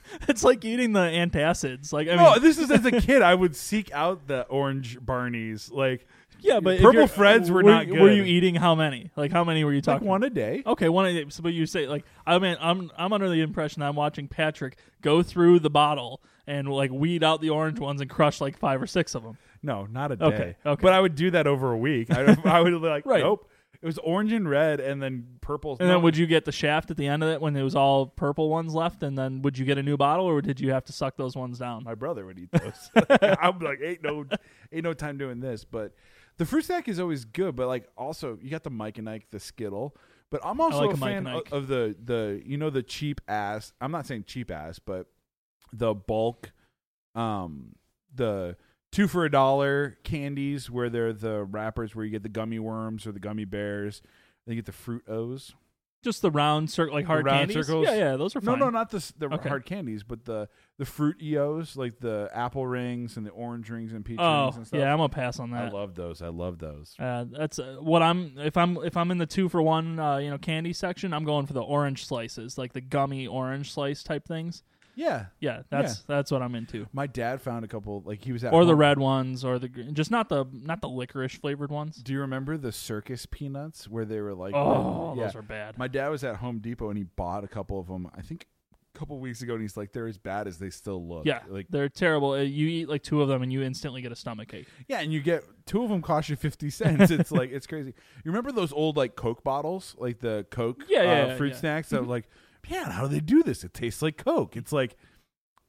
[0.27, 1.91] It's like eating the antacids.
[1.91, 3.21] Like I mean, no, this is as a kid.
[3.21, 5.71] I would seek out the orange Barneys.
[5.71, 6.07] Like
[6.39, 9.11] yeah, but Purple Freds were were not Were you eating how many?
[9.15, 10.07] Like how many were you like talking?
[10.07, 10.63] one a day.
[10.65, 11.05] Okay, one.
[11.07, 14.27] Of the, but you say like I mean I'm I'm under the impression I'm watching
[14.27, 18.57] Patrick go through the bottle and like weed out the orange ones and crush like
[18.57, 19.37] five or six of them.
[19.63, 20.25] No, not a day.
[20.25, 20.81] Okay, okay.
[20.81, 22.11] But I would do that over a week.
[22.11, 23.21] I, I would like, Right.
[23.23, 23.49] nope.
[23.85, 25.77] It was orange and red, and then purple.
[25.79, 27.75] And then would you get the shaft at the end of it when it was
[27.75, 29.03] all purple ones left?
[29.03, 31.35] And then would you get a new bottle or did you have to suck those
[31.35, 31.83] ones down?
[31.83, 32.89] My brother would eat those.
[33.21, 34.25] I'm like, ain't no,
[34.71, 35.65] ain't no time doing this.
[35.65, 35.93] But
[36.37, 37.55] the fruit snack is always good.
[37.55, 39.95] But like, also you got the Mike and Ike, the Skittle.
[40.31, 43.21] But I'm also like a a fan of, of the the you know the cheap
[43.27, 43.71] ass.
[43.79, 45.05] I'm not saying cheap ass, but
[45.71, 46.51] the bulk,
[47.13, 47.75] um,
[48.15, 48.57] the
[48.95, 53.05] two for a dollar candies where they're the wrappers where you get the gummy worms
[53.05, 54.01] or the gummy bears.
[54.45, 55.53] Then you get the fruit O's.
[56.01, 57.65] Just the round circle, like hard round candies.
[57.65, 57.87] circles?
[57.87, 58.59] Yeah, yeah, those are No, fine.
[58.59, 59.49] no, not the the Okay.
[59.49, 63.91] hard candies, but the the fruit EOs, like the apple rings and the orange rings
[63.91, 64.79] and peach Oh, rings and stuff.
[64.79, 65.69] yeah, I'm gonna pass on that.
[65.69, 66.21] I love those.
[66.21, 66.95] I love those.
[66.99, 68.33] Uh, that's uh, what I'm.
[68.37, 71.25] If I'm if I'm in the two for one, uh, you know, candy section, I'm
[71.25, 74.61] going for the orange slices, like the gummy orange slice type things.
[74.95, 75.25] Yeah.
[75.39, 76.87] Yeah, that's that's what I'm into.
[76.93, 79.59] My dad found a couple like he was at Or the home- red ones, or
[79.59, 81.97] the gr- just not the not the licorice flavored ones.
[81.97, 85.25] Do you remember the circus peanuts where they were like Oh, yeah.
[85.25, 85.77] those are bad.
[85.77, 88.09] My dad was at Home Depot and he bought a couple of them.
[88.15, 88.47] I think
[88.93, 91.25] a couple weeks ago and he's like they're as bad as they still look.
[91.25, 92.31] Yeah, Like they're terrible.
[92.31, 94.67] Uh, you eat like two of them and you instantly get a stomach ache.
[94.87, 97.11] yeah, and you get two of them cost you 50 cents.
[97.11, 97.89] it's like it's crazy.
[98.23, 101.51] You remember those old like Coke bottles, like the Coke Yeah, uh, yeah, yeah, fruit
[101.51, 101.59] yeah.
[101.59, 102.29] snacks that like,
[102.69, 103.63] man, how do they do this?
[103.63, 104.55] It tastes like Coke.
[104.55, 104.95] It's like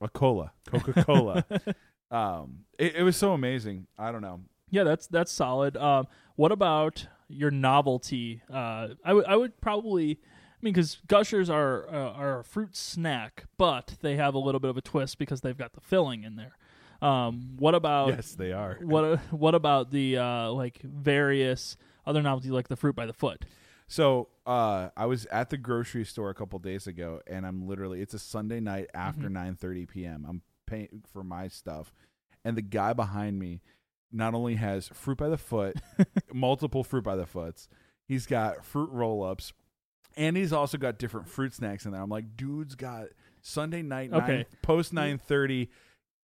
[0.01, 1.45] a cola, Coca Cola.
[2.11, 3.87] um, it, it was so amazing.
[3.99, 4.41] I don't know.
[4.71, 5.77] Yeah, that's that's solid.
[5.77, 8.43] Um, what about your novelty?
[8.53, 10.21] Uh, I would I would probably.
[10.21, 14.59] I mean, because gushers are uh, are a fruit snack, but they have a little
[14.59, 16.57] bit of a twist because they've got the filling in there.
[17.03, 18.79] Um, what about yes, they are.
[18.83, 23.45] what what about the uh, like various other novelties like the fruit by the foot?
[23.89, 28.01] So uh, I was at the grocery store a couple days ago, and I'm literally
[28.01, 29.57] it's a Sunday night after Mhm.
[29.59, 30.27] 9:30 p.m.
[30.29, 31.93] I'm paying for my stuff,
[32.45, 33.61] and the guy behind me
[34.13, 35.77] not only has fruit by the foot,
[36.33, 37.69] multiple fruit by the foots.
[38.09, 39.53] He's got fruit roll ups,
[40.17, 42.01] and he's also got different fruit snacks in there.
[42.03, 43.07] I'm like, dude's got
[43.43, 44.37] Sunday night, Okay.
[44.39, 45.71] nine, post nine thirty.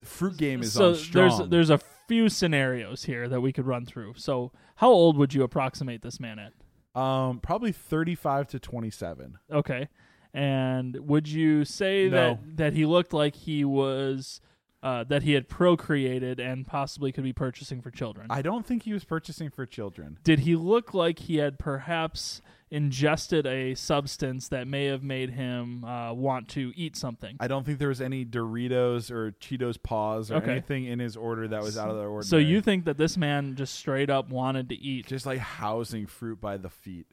[0.03, 1.37] Fruit game is so on strong.
[1.37, 4.15] there's there's a few scenarios here that we could run through.
[4.17, 6.53] So how old would you approximate this man at?
[6.95, 9.37] Um, probably thirty five to twenty seven.
[9.51, 9.87] Okay.
[10.33, 12.11] And would you say No.
[12.11, 14.39] that that he looked like he was
[14.83, 18.27] uh, that he had procreated and possibly could be purchasing for children?
[18.29, 20.17] I don't think he was purchasing for children.
[20.23, 25.83] Did he look like he had perhaps ingested a substance that may have made him
[25.83, 27.35] uh, want to eat something?
[27.39, 30.51] I don't think there was any Doritos or Cheetos paws or Okay.
[30.51, 32.23] anything in his order that was out of the ordinary.
[32.23, 35.05] So you think that this man just straight up wanted to eat?
[35.07, 37.07] just like housing fruit by the feet,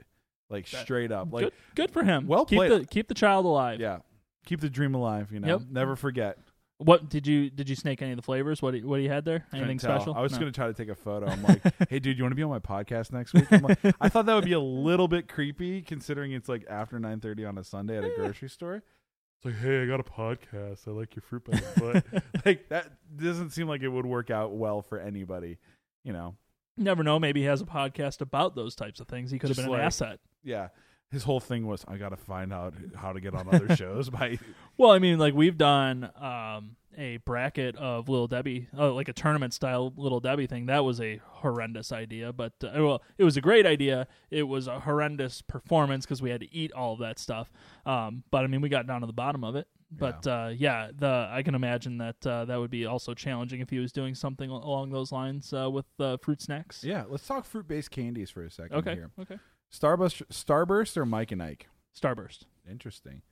[0.48, 2.26] like That- straight up, like good, good for him.
[2.28, 2.70] Well keep played.
[2.70, 3.80] the keep the child alive.
[3.80, 3.98] yeah,
[4.46, 5.32] keep the dream alive.
[5.32, 5.60] You know, Yep.
[5.70, 6.38] never forget.
[6.78, 8.62] What did you did you snake any of the flavors?
[8.62, 9.46] What he, what he had there?
[9.52, 9.96] Anything tell.
[9.98, 10.14] special?
[10.14, 10.38] I was No.
[10.38, 11.26] gonna try to take a photo.
[11.26, 11.60] I'm like,
[11.90, 13.50] hey, dude, you want to be on my podcast next week?
[13.52, 16.98] I'm like, I thought that would be a little bit creepy, considering it's like after
[17.00, 18.16] 9:30 on a Sunday at a eh.
[18.16, 18.76] grocery store.
[18.76, 20.86] It's like, hey, I got a podcast.
[20.86, 22.22] I like your fruit by the foot.
[22.46, 25.58] like that doesn't seem like it would work out well for anybody.
[26.04, 26.36] You know,
[26.76, 27.18] never know.
[27.18, 29.32] Maybe he has a podcast about those types of things.
[29.32, 30.20] He could have Just been an like- asset.
[30.44, 30.68] yeah.
[31.10, 34.10] His whole thing was, I got to find out how to get on other shows
[34.10, 34.38] by
[34.76, 39.12] Well, I mean, like we've done um, a bracket of Little Debbie, uh, like a
[39.14, 40.66] tournament style Little Debbie thing.
[40.66, 44.06] That was a horrendous idea, but uh, well, it was a great idea.
[44.30, 47.50] It was a horrendous performance because we had to eat all of that stuff.
[47.86, 49.66] Um, but I mean, we got down to the bottom of it.
[49.90, 53.60] But yeah, uh, yeah the I can imagine that uh, that would be also challenging
[53.60, 56.84] if he was doing something along those lines uh, with uh, fruit snacks.
[56.84, 58.94] Yeah, let's talk fruit based candies for a second Okay.
[58.94, 59.10] here.
[59.18, 59.38] Okay.
[59.72, 61.66] Starburst Starburst or Mike and Ike?
[61.98, 62.44] Starburst.
[62.70, 63.22] Interesting.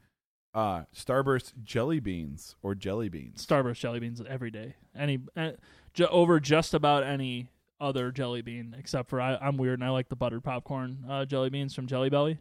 [0.54, 3.44] Uh Starburst jelly beans or jelly beans.
[3.46, 4.74] Starburst jelly beans every day.
[4.96, 5.52] Any uh,
[5.94, 9.90] ju- over just about any other jelly bean except for I, I'm weird and I
[9.90, 12.38] like the buttered popcorn uh, jelly beans from Jelly Belly.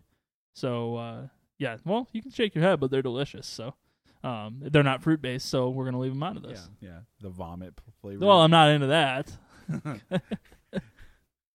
[0.53, 1.27] So uh,
[1.57, 3.47] yeah, well you can shake your head, but they're delicious.
[3.47, 3.73] So
[4.23, 6.69] um, they're not fruit based, so we're gonna leave them out of this.
[6.79, 6.99] yeah.
[7.21, 8.25] The vomit flavor.
[8.25, 9.31] Well, I'm not into that.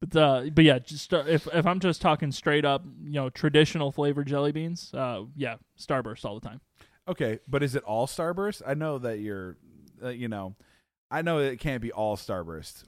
[0.00, 3.28] but uh, but yeah, just uh, if if I'm just talking straight up, you know,
[3.30, 6.60] traditional flavored jelly beans, uh, yeah, Starburst all the time.
[7.06, 8.62] okay, but is it all Starburst?
[8.66, 9.56] I know that you're,
[10.02, 10.56] uh, you know,
[11.10, 12.84] I know it can't be all Starburst.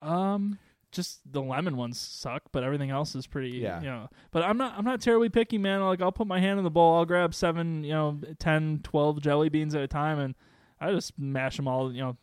[0.00, 0.58] Um,
[0.92, 3.50] just the lemon ones suck, but everything else is pretty.
[3.50, 3.80] Yeah.
[3.80, 4.74] You know, but I'm not.
[4.78, 5.80] I'm not terribly picky, man.
[5.82, 6.96] Like I'll put my hand in the bowl.
[6.96, 10.34] I'll grab seven, you know, 10, 12 jelly beans at a time, and
[10.80, 11.92] I just mash them all.
[11.92, 12.16] You know,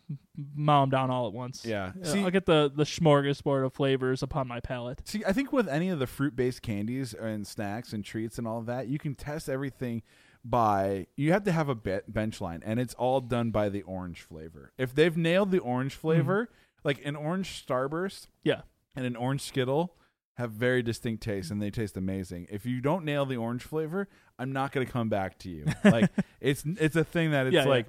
[0.56, 1.65] mow them down all at once.
[1.65, 1.91] Yeah.
[2.04, 5.02] See, I'll get the the smorgasbord of flavors upon my palate.
[5.08, 8.48] See, I think with any of the fruit based candies and snacks and treats and
[8.48, 10.04] all of that, you can test everything
[10.46, 13.82] by you have to have a be- bench line, and it's all done by the
[13.82, 14.72] orange flavor.
[14.78, 16.02] If they've nailed the orange mm-hmm.
[16.02, 16.50] flavor,
[16.84, 18.62] like an orange Starburst, Yeah.
[18.96, 19.96] and an orange Skittle
[20.36, 22.48] have very distinct tastes, and they taste amazing.
[22.50, 25.65] If you don't nail the orange flavor, I'm not going to come back to you.
[25.84, 27.70] Like it's it's a thing that it's Yeah, yeah.
[27.70, 27.88] like.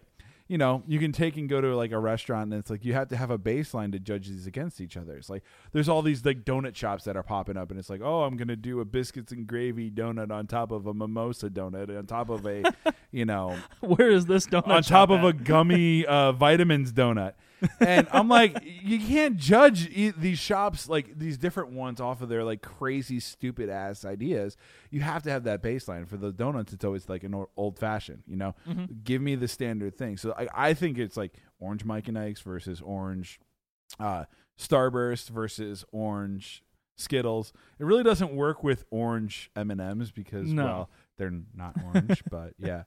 [0.49, 2.93] You know, you can take and go to like a restaurant, and it's like you
[2.93, 5.17] have to have a baseline to judge these against each other.
[5.17, 8.01] It's like there's all these like donut shops that are popping up, and it's like,
[8.01, 11.97] oh, I'm gonna do a biscuits and gravy donut on top of a mimosa donut,
[11.97, 12.63] on top of a,
[13.11, 14.69] you know, Where is this donut?
[14.69, 15.27] on top of at?
[15.27, 17.33] a gummy uh, vitamins donut.
[17.81, 22.29] And I'm like, you can't judge e- these shops like these different ones off of
[22.29, 24.57] their like crazy stupid ass ideas.
[24.90, 26.73] You have to have that baseline for the donuts.
[26.73, 28.55] It's always like an old fashioned, you know.
[28.69, 29.05] Mhm.
[29.05, 30.16] Give me the standard thing.
[30.19, 33.40] So I, I think it's like orange Mike and Ike's versus orange
[33.99, 34.25] uh,
[34.59, 36.62] Starburst versus orange
[36.99, 37.53] Skittles.
[37.79, 40.64] It really doesn't work with orange M and M's because No.
[40.64, 42.85] well they're not orange, but yeah.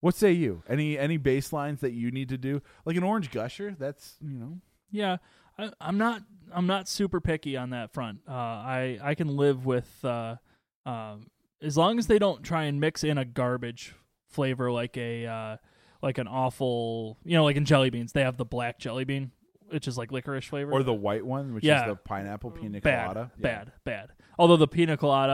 [0.00, 0.62] What say you?
[0.68, 2.62] Any any baselines that you need to do?
[2.84, 5.16] Like an orange gusher, that's you know Yeah,
[5.58, 6.22] I, I'm not.
[6.50, 8.20] I'm not super picky on that front.
[8.26, 10.36] Uh, I I can live with uh,
[10.86, 11.26] um,
[11.62, 13.94] as long as they don't try and mix in a garbage
[14.28, 15.56] flavor like a uh,
[16.02, 19.32] like an awful you know like in jelly beans they have the black jelly bean
[19.70, 21.82] which is like licorice flavor or the white one, which Yeah.
[21.82, 23.32] is the pineapple pina bad colada.
[23.36, 23.42] Yeah.
[23.42, 24.08] bad bad.
[24.38, 25.32] Although the pina colada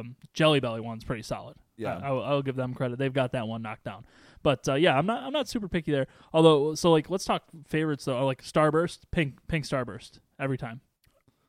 [0.00, 1.56] um, jelly belly one's pretty solid.
[1.76, 1.98] Yeah.
[1.98, 2.98] I, I'll, I'll give them credit.
[2.98, 4.04] They've got that one knocked down.
[4.42, 6.06] But uh, yeah, I'm not I'm not super picky there.
[6.32, 8.24] Although, so like let's talk favorites though.
[8.26, 10.80] Like Starburst, pink pink Starburst every time.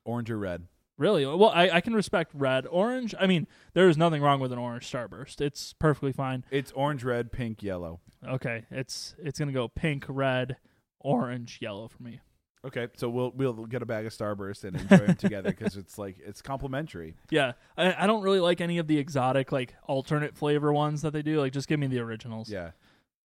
[0.05, 0.67] Orange or red?
[0.97, 1.25] Really?
[1.25, 3.15] Well, I, I can respect red, orange.
[3.19, 5.41] I mean, there is nothing wrong with an orange Starburst.
[5.41, 6.45] It's perfectly fine.
[6.51, 7.99] It's orange, red, pink, yellow.
[8.27, 10.57] Okay, it's it's gonna go pink, red,
[11.03, 12.19] orange, yellow for me.
[12.65, 15.97] Okay, so we'll we'll get a bag of Starburst and enjoy them together because it's
[15.97, 17.15] like it's complimentary.
[17.29, 21.11] Yeah, I, I don't really like any of the exotic like alternate flavor ones that
[21.11, 21.39] they do.
[21.41, 22.49] Like, just give me the originals.
[22.49, 22.71] Yeah,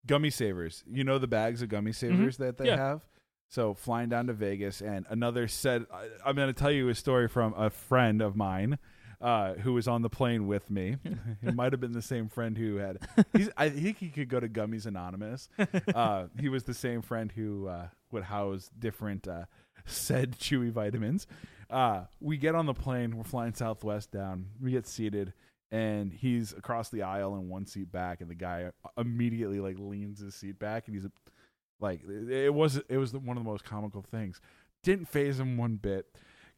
[0.07, 0.83] gummy savers.
[0.89, 2.77] You know the bags of gummy savers that they Mm-hmm.
[2.79, 2.85] Yeah.
[2.87, 3.01] have.
[3.49, 6.95] So flying down to Vegas and another said, I, I'm going to tell you a
[6.95, 8.77] story from a friend of mine.
[9.19, 10.97] Uh, who was on the plane with me.
[11.43, 12.99] it might have been the same friend who had.
[13.33, 15.49] He's, I think he could go to Gummies Anonymous.
[15.93, 19.45] Uh, he was the same friend who uh, would house different uh,
[19.85, 21.27] said chewy vitamins.
[21.69, 23.17] Uh, we get on the plane.
[23.17, 24.47] We're flying Southwest down.
[24.61, 25.33] We get seated,
[25.71, 30.19] and he's across the aisle and one seat back, and the guy immediately like leans
[30.19, 31.05] his seat back, and he's
[31.79, 34.39] like, it was it was one of the most comical things.
[34.83, 36.05] Didn't phase him one bit.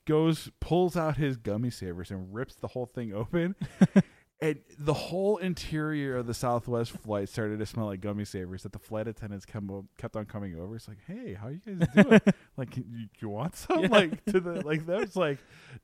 [0.09, 3.55] Goes pulls out his gummy savers and rips the whole thing open.
[4.41, 8.63] and the whole interior of the Southwest flight started to smell like gummy savers.
[8.63, 10.75] That the flight attendants come, kept on coming over.
[10.77, 12.21] It's like, hey, how you guys doing?
[12.57, 12.85] like, you,
[13.19, 13.81] you want some?
[13.83, 13.87] Yeah.
[13.91, 15.37] Like to the like that was like,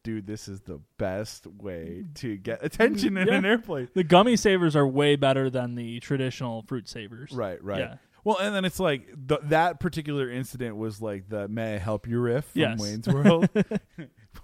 [0.04, 3.36] dude, this is the best way to get attention in Yeah.
[3.36, 3.90] an airplane.
[3.94, 7.32] The gummy savers are way better than the traditional fruit savers.
[7.32, 7.80] Right, right.
[7.80, 7.96] Yeah.
[8.26, 12.08] Well, and then it's like the, that particular incident was like the "May I help
[12.08, 12.80] you" riff from Yes.
[12.82, 13.48] Wayne's World.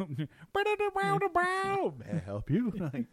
[2.00, 2.72] May I help you?
[2.94, 3.06] Like,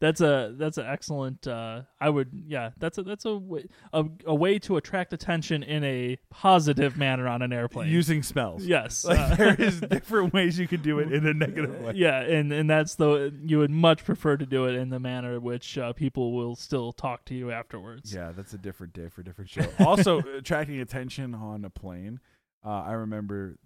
[0.00, 1.46] That's a that's an excellent.
[1.46, 2.70] Uh, I would yeah.
[2.78, 7.26] That's a that's a way, a, a way to attract attention in a positive manner
[7.26, 7.88] on an airplane.
[7.88, 8.64] using smells.
[8.64, 9.04] yes.
[9.04, 11.92] Like uh, there is different ways you could do it in a negative way.
[11.96, 15.40] yeah, and and that's the you would much prefer to do it in the manner
[15.40, 18.14] which uh, people will still talk to you afterwards.
[18.14, 19.66] Yeah, that's a different day for a different show.
[19.80, 22.20] Also, attracting attention on a plane.
[22.64, 23.56] Uh, I remember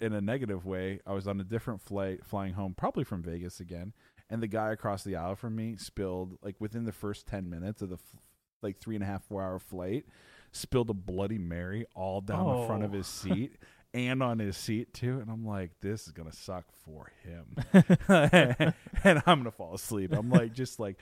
[0.00, 3.60] in a negative way, I was on a different flight flying home, probably from Vegas
[3.60, 3.92] again,
[4.30, 7.82] and the guy across the aisle from me spilled like within the first ten minutes
[7.82, 8.20] of the f-
[8.62, 10.06] like three and a half four hour flight,
[10.52, 12.96] spilled a Bloody Mary all down the front of Oh.
[12.98, 13.56] his seat.
[13.92, 17.56] And on his seat too, and I'm like, this is gonna suck for him,
[18.08, 20.12] and I'm gonna fall asleep.
[20.12, 20.96] I'm like, just like,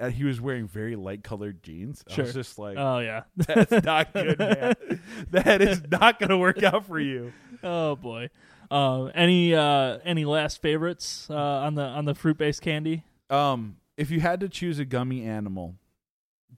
[0.00, 2.04] and he was wearing very light colored jeans.
[2.08, 2.24] Sure.
[2.24, 3.22] I was just like, Oh yeah.
[3.36, 4.74] that's not good, man.
[5.30, 7.32] that is not going to work out for you.
[7.62, 8.28] oh boy.
[8.70, 13.04] Uh, any uh, any last favorites uh, on the on the fruit based candy?
[13.30, 15.76] Um, if you had to choose a gummy animal,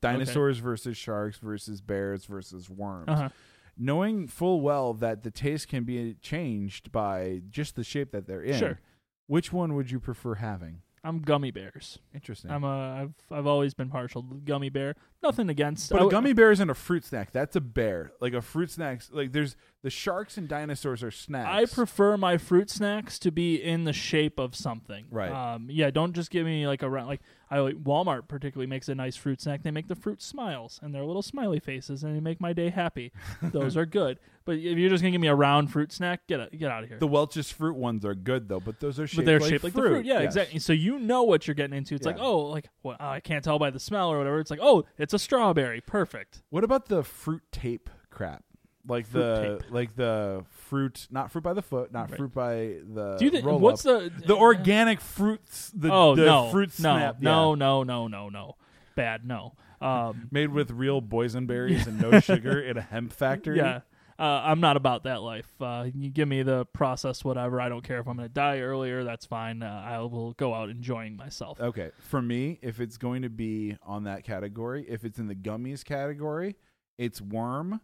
[0.00, 3.28] dinosaurs versus sharks versus bears versus worms, Uh-huh.
[3.76, 8.42] knowing full well that the taste can be changed by just the shape that they're
[8.42, 8.80] in, Sure.
[9.26, 10.82] which one would you prefer having?
[11.09, 11.98] I'm gummy bears.
[12.14, 12.50] Interesting.
[12.50, 14.94] I'm a I've I've always been partial to gummy bear.
[15.22, 15.90] Nothing against.
[15.90, 17.32] but I a w- gummy bear isn't a fruit snack.
[17.32, 18.12] That's a bear.
[18.20, 19.02] Like a fruit snack.
[19.11, 21.48] Like there's the sharks and dinosaurs are snacks.
[21.50, 25.06] I prefer my fruit snacks to be in the shape of something.
[25.11, 25.30] Right.
[25.32, 25.90] Um, yeah.
[25.90, 27.09] Don't just give me like a round.
[27.09, 29.62] Like I like Walmart particularly makes a nice fruit snack.
[29.62, 32.70] They make the fruit smiles and they're little smiley faces and they make my day
[32.70, 33.12] happy.
[33.42, 34.18] Those are good.
[34.44, 36.82] But if you're just gonna give me a round fruit snack, get a, get out
[36.82, 36.99] of here.
[36.99, 39.64] The Welch's fruit ones are good though, but those are shaped but they're like shaped
[39.64, 39.82] like fruit.
[39.82, 40.07] the fruit.
[40.07, 40.24] Yeah, Yes.
[40.24, 40.59] exactly.
[40.61, 41.94] So you know what you're getting into.
[41.94, 44.40] It's like, oh, like well, I can't tell by the smell or whatever.
[44.40, 45.80] It's like, oh, it's a strawberry.
[45.82, 46.42] Perfect.
[46.51, 48.42] What about the fruit tape crap?
[48.87, 49.70] Like Fruit the tape.
[49.72, 52.16] like the fruit, not fruit by the foot, not Right.
[52.18, 52.55] fruit by
[52.95, 53.16] the.
[53.18, 54.03] Do you think roll what's up.
[54.20, 55.70] the the organic fruits?
[55.74, 57.59] The, oh the no fruit no snap, no yeah.
[57.59, 58.57] no no no no
[58.95, 63.59] bad no um made with real boysenberries and no sugar in a hemp factory.
[63.59, 63.81] yeah
[64.18, 65.47] uh, I'm not about that life.
[65.61, 67.61] Uh, you give me the process whatever.
[67.61, 69.05] I don't care if I'm going to die earlier.
[69.05, 69.62] That's fine.
[69.62, 71.61] Uh, I will go out enjoying myself.
[71.61, 75.37] Okay, for me, if it's going to be on that category, if it's in the
[75.37, 76.57] gummies category,
[76.97, 77.81] it's worm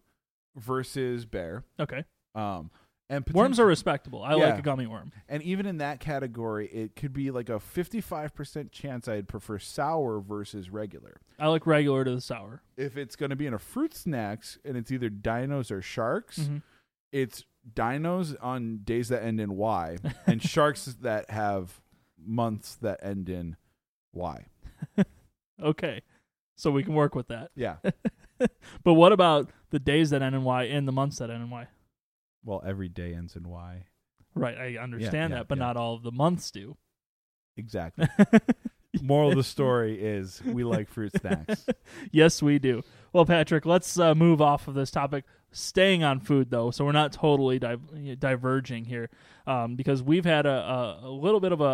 [0.56, 1.64] versus bear.
[1.78, 2.04] Okay.
[2.34, 2.70] Um,
[3.10, 4.22] and Worms are respectable.
[4.22, 4.46] I Yeah.
[4.50, 5.12] like a gummy worm.
[5.28, 10.20] And even in that category, it could be like a 55% chance I'd prefer sour
[10.20, 11.20] versus regular.
[11.38, 12.62] I like regular to the sour.
[12.78, 16.38] If it's going to be in a fruit snacks and it's either dinos or sharks,
[16.38, 16.62] Mhm.
[17.12, 17.44] it's
[17.74, 19.96] dinos on days that end in Y
[20.26, 21.82] and sharks that have
[22.18, 23.56] months that end in
[24.14, 24.46] Y.
[25.62, 26.02] Okay.
[26.56, 27.50] So we can work with that.
[27.54, 27.76] Yeah.
[28.82, 31.50] But what about the days that end in Y and the months that end in
[31.50, 31.68] Y?
[32.44, 33.84] well, every day ends in Y.
[34.34, 34.56] Right.
[34.56, 35.64] I understand yeah, that, but yeah.
[35.64, 36.76] not all of the months do.
[37.56, 38.06] Exactly.
[39.02, 41.66] Moral of the story is we like fruit snacks.
[42.12, 42.82] yes, we do.
[43.14, 45.22] Well, Patrick, let's uh, move off of this topic.
[45.52, 49.08] Staying on food, though, so we're not totally di- diverging here,
[49.46, 51.64] um, because we've had a, a, a little bit of a,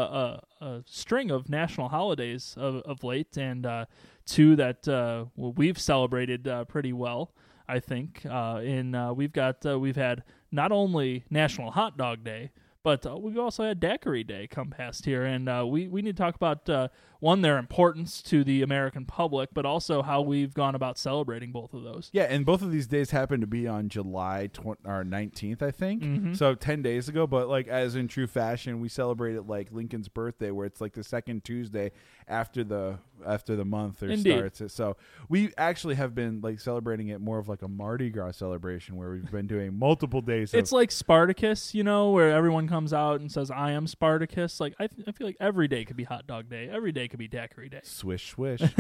[0.61, 3.87] a, a string of national holidays of, of late, and uh,
[4.27, 7.33] two that uh, well, we've celebrated uh, pretty well.
[7.67, 8.27] I think.
[8.29, 12.51] Uh, in uh, we've got we've had not only National Hot Dog Day,
[12.83, 16.35] but we've also had Daiquiri Day come past here, and we we need to talk
[16.35, 16.91] about
[17.21, 21.73] one their importance to the American public, but also how we've gone about celebrating both
[21.75, 22.11] of those.
[22.13, 25.71] Yeah, and both of these days happen to be on July 20, or 19th, I
[25.71, 26.03] think.
[26.03, 26.37] Mhm.
[26.37, 30.51] So 10 days ago, but like as in true fashion, we celebrated like Lincoln's birthday
[30.51, 31.93] where it's like the second Tuesday
[32.27, 34.33] after the after the month or Indeed.
[34.55, 34.73] starts.
[34.73, 34.97] So
[35.29, 39.11] we actually have been like celebrating it more of like a Mardi Gras celebration where
[39.11, 43.21] we've been doing multiple days It's of like Spartacus, you know, where everyone comes out
[43.21, 46.27] and says, "I am Spartacus." Like I, I feel like every day could be hot
[46.27, 46.71] dog day.
[46.73, 47.81] Every day could be daiquiri day.
[47.83, 48.63] swish swish.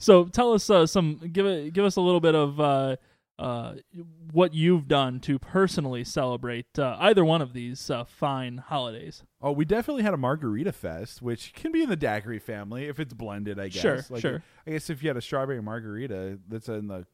[0.00, 2.96] So tell us uh, some, give it, give us a little bit of uh,
[3.38, 3.74] uh,
[4.32, 9.22] what you've done to personally celebrate uh, either one of these uh, fine holidays.
[9.42, 12.98] oh, we definitely had a margarita fest, which can be in the daiquiri family if
[12.98, 13.82] it's blended, I guess.
[13.82, 14.42] Sure, Like, sure.
[14.66, 17.06] I guess if you had a strawberry margarita, that's in the.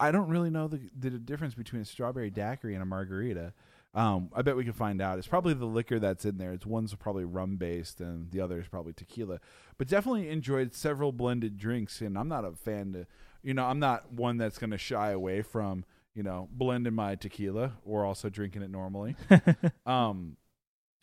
[0.00, 3.52] I don't really know the the difference between a strawberry daiquiri and a margarita.
[3.96, 5.18] Um, I bet we can find out.
[5.18, 6.52] It's probably the liquor that's in there.
[6.52, 9.40] It's one's probably rum based, and the other is probably tequila.
[9.78, 13.06] But definitely enjoyed several blended drinks, and I'm not a fan to,
[13.42, 17.14] you know, I'm not one that's going to shy away from, you know, blending my
[17.14, 19.16] tequila or also drinking it normally.
[19.86, 20.36] um,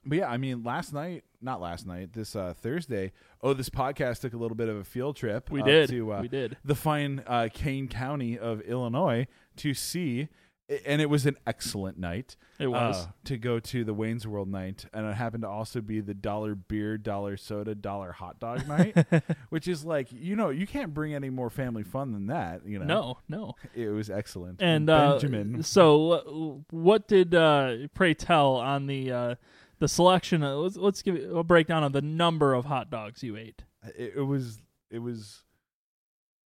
[0.06, 3.12] but yeah, I mean, last night, not last night, this uh, Thursday.
[3.42, 5.50] Oh, this podcast took a little bit of a field trip.
[5.50, 6.58] We up did, to uh, we did.
[6.64, 9.28] the fine uh, Kane County of Illinois
[9.58, 10.30] to see,
[10.86, 12.36] and it was an excellent night.
[12.60, 12.96] It was.
[12.96, 16.14] uh, to go to the Wayne's World night, and it happened to also be the
[16.14, 18.96] dollar beer, dollar soda, dollar hot dog night,
[19.50, 22.66] which is like you know you can't bring any more family fun than that.
[22.66, 23.56] You know, no, no.
[23.76, 24.62] it was excellent.
[24.62, 29.36] And uh, Benjamin, so, uh, what did uh, pray tell on the uh,
[29.80, 30.44] the selection?
[30.44, 33.64] Of, let's, let's give a breakdown of the number of hot dogs you ate.
[33.98, 34.60] it, it was
[34.90, 35.44] it was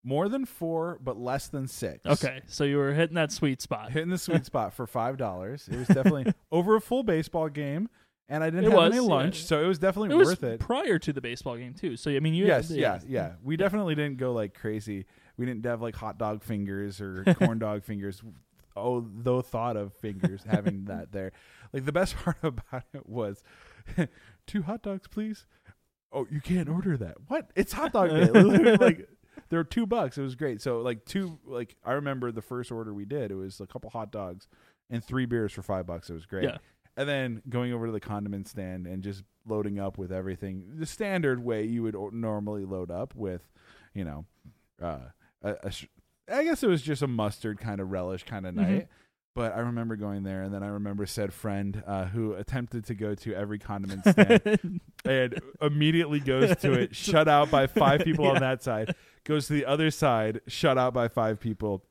[0.04, 2.00] more than four, but less than six.
[2.06, 3.90] Okay, so you were hitting that sweet spot.
[3.92, 5.68] hitting the sweet spot for five dollars.
[5.70, 7.88] It was definitely over a full baseball game,
[8.28, 9.10] and I didn't It have was, any yeah.
[9.14, 10.60] lunch, so it was definitely It was worth it.
[10.60, 11.96] prior to the baseball game too.
[11.96, 13.32] So I mean, you yes, yeah, yeah.
[13.42, 15.04] We definitely didn't go like crazy.
[15.36, 18.22] We didn't have like hot dog fingers or corn dog fingers.
[18.76, 21.32] Oh, though thought of fingers having that there.
[21.72, 23.42] Like the best part about it was
[24.46, 25.44] two hot dogs, please.
[26.12, 27.16] Oh, you can't order that.
[27.26, 27.50] What?
[27.56, 28.30] It's hot dog day.
[28.30, 29.08] Literally, like
[29.50, 30.18] there were two bucks.
[30.18, 30.60] It was great.
[30.60, 33.30] So like two like I remember the first order we did.
[33.30, 34.46] It was a couple hot dogs
[34.90, 36.10] and three beers for five bucks.
[36.10, 36.44] It was great.
[36.44, 36.58] Yeah.
[36.96, 40.86] And then going over to the condiment stand and just loading up with everything the
[40.86, 43.48] standard way you would normally load up with,
[43.94, 44.24] you know,
[44.82, 44.98] uh,
[45.42, 45.86] a, a sh-
[46.30, 48.56] I guess it was just a mustard kind of relish kind of Mhm.
[48.56, 48.88] night.
[49.34, 52.94] But I remember going there, and then I remember said friend uh, who attempted to
[52.94, 58.26] go to every condiment stand and immediately goes to it, shut out by five people
[58.26, 61.84] on that side, goes to the other side, shut out by five people,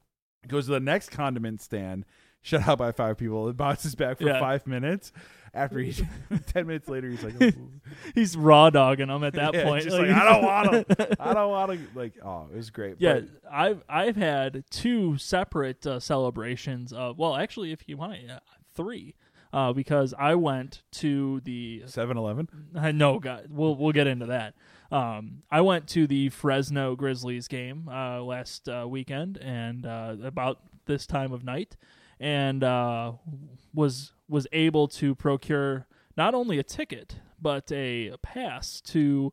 [0.47, 2.03] goes to the next condiment stand,
[2.47, 4.39] shut out by five people, and bounces back for Yeah.
[4.39, 5.11] five minutes.
[5.53, 5.93] After he,
[6.47, 7.51] ten minutes later, he's like, "Oh,
[8.13, 9.83] He's raw dogging them at that Yeah, point.
[9.85, 11.79] just like, I don't want to, I don't want to.
[11.99, 12.95] Like, oh, it was great.
[12.99, 18.17] Yeah, But I've I've had two separate uh, celebrations of well, actually, if you want,
[18.29, 18.39] uh,
[18.75, 19.15] three,
[19.51, 22.49] uh, because I went to the 7-Eleven.
[22.75, 24.53] I know, God, we'll we'll get into that.
[24.91, 30.59] Um, I went to the Fresno Grizzlies game uh, last uh, weekend, and uh, about
[30.85, 31.75] this time of night,
[32.19, 33.13] and uh,
[33.73, 39.31] was was able to procure not only a ticket but a pass to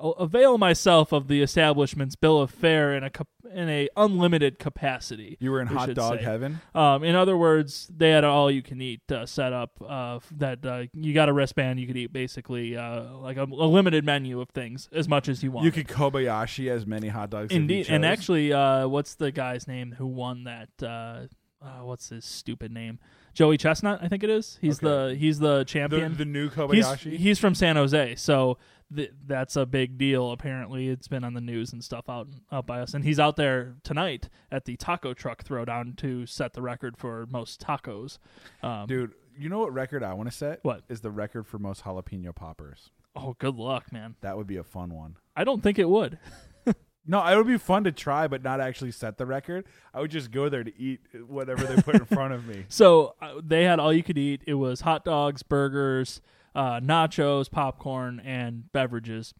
[0.00, 3.10] avail myself of the establishment's bill of fare in a
[3.52, 5.36] in a unlimited capacity.
[5.40, 6.24] You were in we hot dog say.
[6.24, 6.60] heaven.
[6.74, 9.72] Um, in other words, they had all you can eat uh, set up.
[9.86, 13.44] Uh, that uh, you got a wristband, you could eat basically uh, like a, a
[13.44, 15.66] limited menu of things as much as you want.
[15.66, 17.50] You could Kobayashi as many hot dogs.
[17.50, 21.28] as you indeed, and actually, uh, what's the guy's name who won that?
[21.62, 22.98] Uh, what's his stupid name?
[23.34, 24.58] Joey Chestnut, I think it is.
[24.60, 25.10] He's Okay.
[25.10, 26.16] the he's the the, champion.
[26.16, 27.16] the new he's Kobayashi.
[27.16, 28.58] he's from San Jose, so
[28.94, 30.32] th- that's a big deal.
[30.32, 33.36] Apparently, it's been on the news and stuff out out by us, and he's out
[33.36, 38.18] there tonight at the taco truck throwdown to set the record for most tacos.
[38.62, 40.58] Um, Dude, you know what record I want to set?
[40.62, 40.82] What?
[40.88, 42.90] is the record for most jalapeno poppers?
[43.14, 44.16] oh, good luck, man.
[44.22, 45.16] That would be a fun one.
[45.36, 46.18] I don't think it would.
[47.06, 49.66] No, it would be fun to try, but not actually set the record.
[49.92, 52.64] I would just go there to eat whatever they put in front of me.
[52.68, 54.42] So uh, they had all you could eat.
[54.46, 56.20] It was hot dogs, burgers,
[56.54, 59.34] uh, nachos, popcorn, and beverages.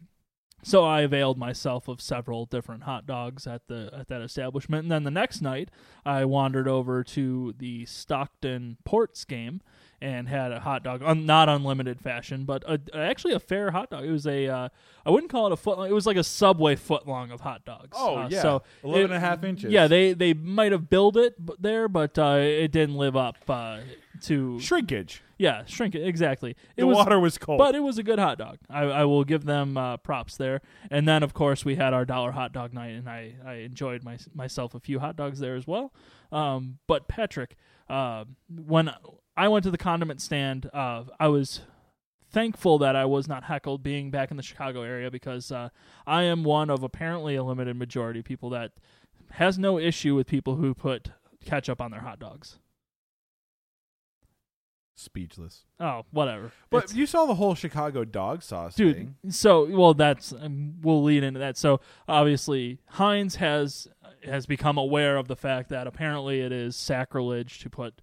[0.65, 4.93] So I availed myself of several different hot dogs at the at that establishment, and
[4.93, 5.71] then the next night
[6.05, 9.61] I wandered over to the Stockton Ports game
[10.03, 13.89] and had a hot dog, un- not unlimited fashion, but a, actually a fair hot
[13.91, 14.05] dog.
[14.05, 14.69] It was a uh,
[15.07, 15.89] I wouldn't call it a foot long.
[15.89, 17.91] It was like a Subway foot long of hot dogs.
[17.99, 19.73] Oh Uh, yeah, so 11 and a half inches.
[19.73, 23.79] yeah, they they might have built it there, but uh, it didn't live up uh,
[24.23, 25.23] to Shrinkage.
[25.39, 26.51] yeah shrink it exactly.
[26.77, 27.59] It the was water was cold.
[27.59, 28.59] but it was a good hot dog.
[28.71, 30.61] I, I will give them uh, props there.
[30.91, 34.05] And then, of course, we had our dollar hot dog night, and I, I enjoyed
[34.05, 35.93] my, myself a few hot dogs there as well.
[36.31, 37.57] Um, but Patrick,
[37.91, 38.91] uh, when
[39.37, 41.63] I went to the condiment stand, uh, I was
[42.31, 45.69] thankful that I was not heckled being back in the Chicago area because uh,
[46.07, 48.73] I am one of apparently a limited majority of people that
[49.33, 51.11] has no issue with people who put
[51.45, 52.59] ketchup on their hot dogs.
[54.95, 55.65] Speechless.
[55.81, 56.53] Oh, whatever.
[56.71, 59.15] But It's- you saw the whole Chicago dog sauce dude thing.
[59.31, 63.89] so well that's um, we'll lead into that so obviously heinz has
[64.23, 68.01] has become aware of the fact that apparently it is sacrilege to put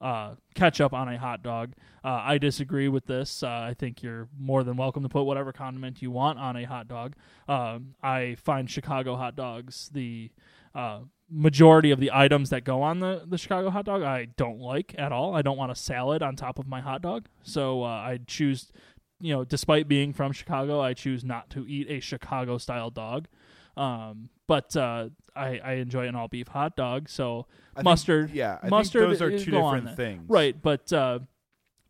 [0.00, 1.72] uh, ketchup on a hot dog
[2.04, 5.52] uh, i disagree with this uh, i think you're more than welcome to put whatever
[5.52, 7.14] condiment you want on a hot dog
[7.48, 10.30] um, i find chicago hot dogs the
[10.74, 14.58] uh, majority of the items that go on the, the Chicago hot dog I don't
[14.58, 15.34] like at all.
[15.34, 17.26] I don't want a salad on top of my hot dog.
[17.42, 18.72] So uh, I choose,
[19.20, 23.28] you know, despite being from Chicago, I choose not to eat a Chicago style dog.
[23.76, 27.08] Um, but uh, I, I enjoy an all beef hot dog.
[27.08, 30.24] So I think- mustard, yeah, I mustard think those are two different things.
[30.28, 31.20] Right, but uh,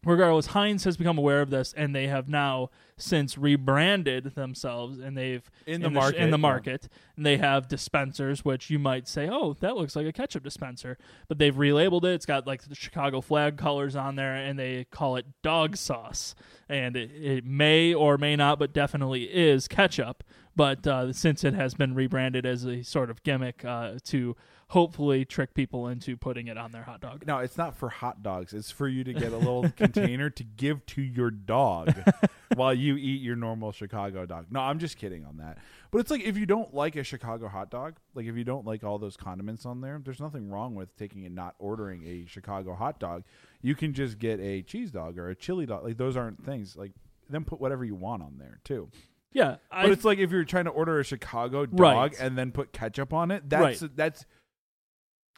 [0.04, 5.16] regardless, Heinz has become aware of this, and they have now since rebranded themselves, and
[5.16, 6.42] they've In the sh- market, in the yeah.
[6.42, 10.42] market, and they have dispensers, which you might say, oh, that looks like a ketchup
[10.42, 10.98] dispenser,
[11.28, 12.14] but they've relabeled it.
[12.14, 16.34] It's got like the Chicago flag colors on there, and they call it dog sauce,
[16.68, 20.24] and it, it may or may not, but definitely is ketchup.
[20.56, 24.36] But uh, since it has been rebranded as a sort of gimmick uh, to
[24.70, 27.24] hopefully trick people into putting it on their hot dog.
[27.26, 28.52] No, it's not for hot dogs.
[28.54, 31.92] It's for you to get a little container to give to your dog
[32.54, 34.46] while you eat your normal Chicago dog.
[34.50, 35.58] No, I'm just kidding on that.
[35.90, 38.64] But it's like if you don't like a Chicago hot dog, like if you don't
[38.64, 42.26] like all those condiments on there, there's nothing wrong with taking and not ordering a
[42.26, 43.24] Chicago hot dog.
[43.62, 45.82] You can just get a cheese dog or a chili dog.
[45.82, 46.76] Like those aren't things.
[46.76, 46.92] Like
[47.28, 48.88] then put whatever you want on there too.
[49.32, 52.20] Yeah, But I, it's like if you're trying to order a Chicago dog Right.
[52.20, 54.26] and then put ketchup on it, that's that's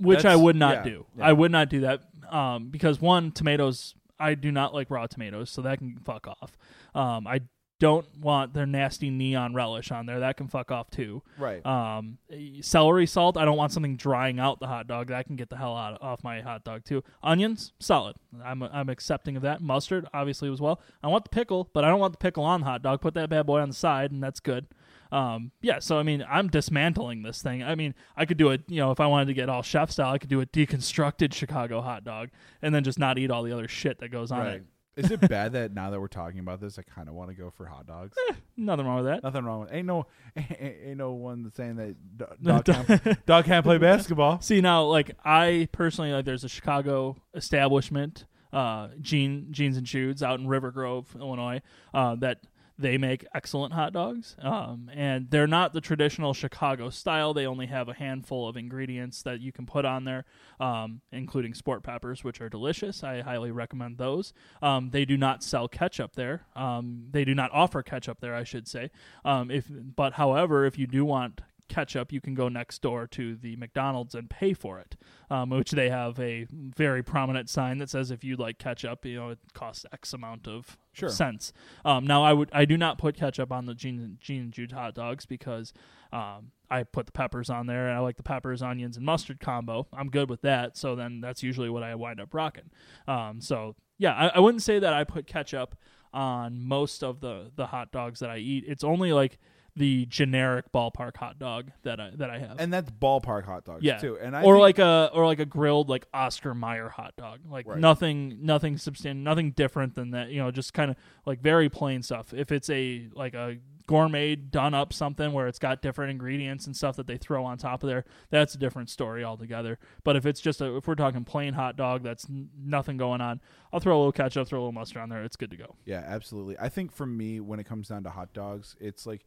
[0.03, 1.07] which I would not yeah, do.
[1.17, 1.27] yeah.
[1.27, 3.95] I would not do that um, because one, tomatoes.
[4.19, 6.57] I do not like raw tomatoes, so that can fuck off.
[6.95, 7.41] Um, I
[7.83, 10.21] don't want their nasty neon relish on there.
[10.21, 11.21] That can fuck off too.
[11.37, 11.67] right.
[11.67, 12.19] Um,
[12.61, 13.37] celery salt.
[13.37, 15.09] I don't want something drying out the hot dog.
[15.09, 17.03] That can get the hell out of off my hot dog too.
[17.25, 18.15] Onions, solid.
[18.45, 19.61] I'm I'm accepting of that.
[19.61, 20.81] Mustard, obviously as well.
[21.03, 23.01] I want the pickle, but I don't want the pickle on the hot dog.
[23.01, 24.69] Put that bad boy on the side, and that's good.
[25.13, 25.79] Um, yeah.
[25.79, 27.63] So I mean, I'm dismantling this thing.
[27.63, 28.63] I mean, I could do it.
[28.69, 31.33] You know, if I wanted to get all chef style, I could do a deconstructed
[31.35, 32.31] Chicago hot dog,
[32.63, 34.55] and then just not eat all the other shit that goes on Right.
[34.57, 34.65] it.
[34.95, 37.35] Is it bad that now that we're talking about this, I kind of want to
[37.35, 38.15] go for hot dogs?
[38.59, 39.23] Nothing wrong with that.
[39.23, 40.07] Nothing wrong with ain't no
[40.37, 44.41] ain't, ain't no one saying that do- dog can't, dog can't play basketball.
[44.43, 50.23] See now, like I personally like, there's a Chicago establishment, uh, Gene Gene's and Jude's
[50.23, 51.63] out in River Grove, Illinois,
[51.95, 52.41] uh, that
[52.83, 54.37] they make excellent hot dogs.
[54.41, 57.33] Um, and they're not the traditional Chicago style.
[57.33, 60.25] They only have a handful of ingredients that you can put on there,
[60.61, 63.03] um, including sport peppers, which are delicious.
[63.03, 64.35] I highly recommend those.
[64.61, 66.45] Um, they do not sell ketchup there.
[66.55, 68.91] Um, they do not offer ketchup there, I should say.
[69.25, 71.41] Um, if but however, if you do want
[71.73, 74.97] ketchup, you can go next door to the McDonald's and pay for it,
[75.31, 79.17] um, which they have a very prominent sign that says if you like ketchup, you
[79.17, 81.09] know it costs X amount of Sure.
[81.09, 81.55] cents.
[81.87, 84.73] Um, now I would I do not put ketchup on the Gene Gene and Jude
[84.73, 85.73] hot dogs because
[86.13, 89.41] um, I put the peppers on there and I like the peppers, onions, and mustard
[89.41, 89.87] combo.
[89.93, 90.77] I'm good with that.
[90.77, 92.71] So then that's usually what I wind up rocking.
[93.09, 95.77] Um, so yeah, I, I wouldn't say that I put ketchup
[96.13, 98.65] on most of the the hot dogs that I eat.
[98.67, 99.39] It's only like
[99.75, 102.57] the generic ballpark hot dog that I that I have.
[102.59, 104.19] And that's ballpark hot dogs yeah, too.
[104.21, 107.41] And I or think- like a or like a grilled like Oscar Mayer hot dog,
[107.49, 107.79] like Right.
[107.79, 110.29] nothing nothing substantial, nothing different than that.
[110.29, 112.35] You know, just kind of like very plain stuff.
[112.35, 113.57] If it's a like a
[113.89, 117.59] gourmet done up something where it's got different ingredients and stuff that they throw on
[117.59, 119.79] top of there, that's a different story altogether.
[120.05, 123.23] But if it's just a if we're talking plain hot dog, that's n- nothing going
[123.23, 123.41] on.
[123.73, 125.25] I'll throw a little ketchup, throw a little mustard on there.
[125.25, 125.77] It's good to go.
[125.87, 126.59] Yeah, absolutely.
[126.59, 129.25] I think for me, when it comes down to hot dogs, it's like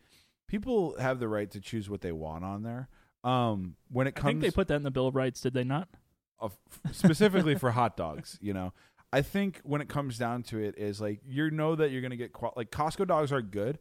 [0.48, 2.88] people have the right to choose what they want on there.
[3.24, 5.54] Um, when it comes, I think they put that in the Bill of Rights, did
[5.54, 5.88] they not?
[6.40, 6.58] of
[6.92, 8.74] specifically for hot dogs, you know.
[9.14, 12.12] I think when it comes down to it is like you know that you're going
[12.12, 13.80] to get qual- like Costco dogs are good.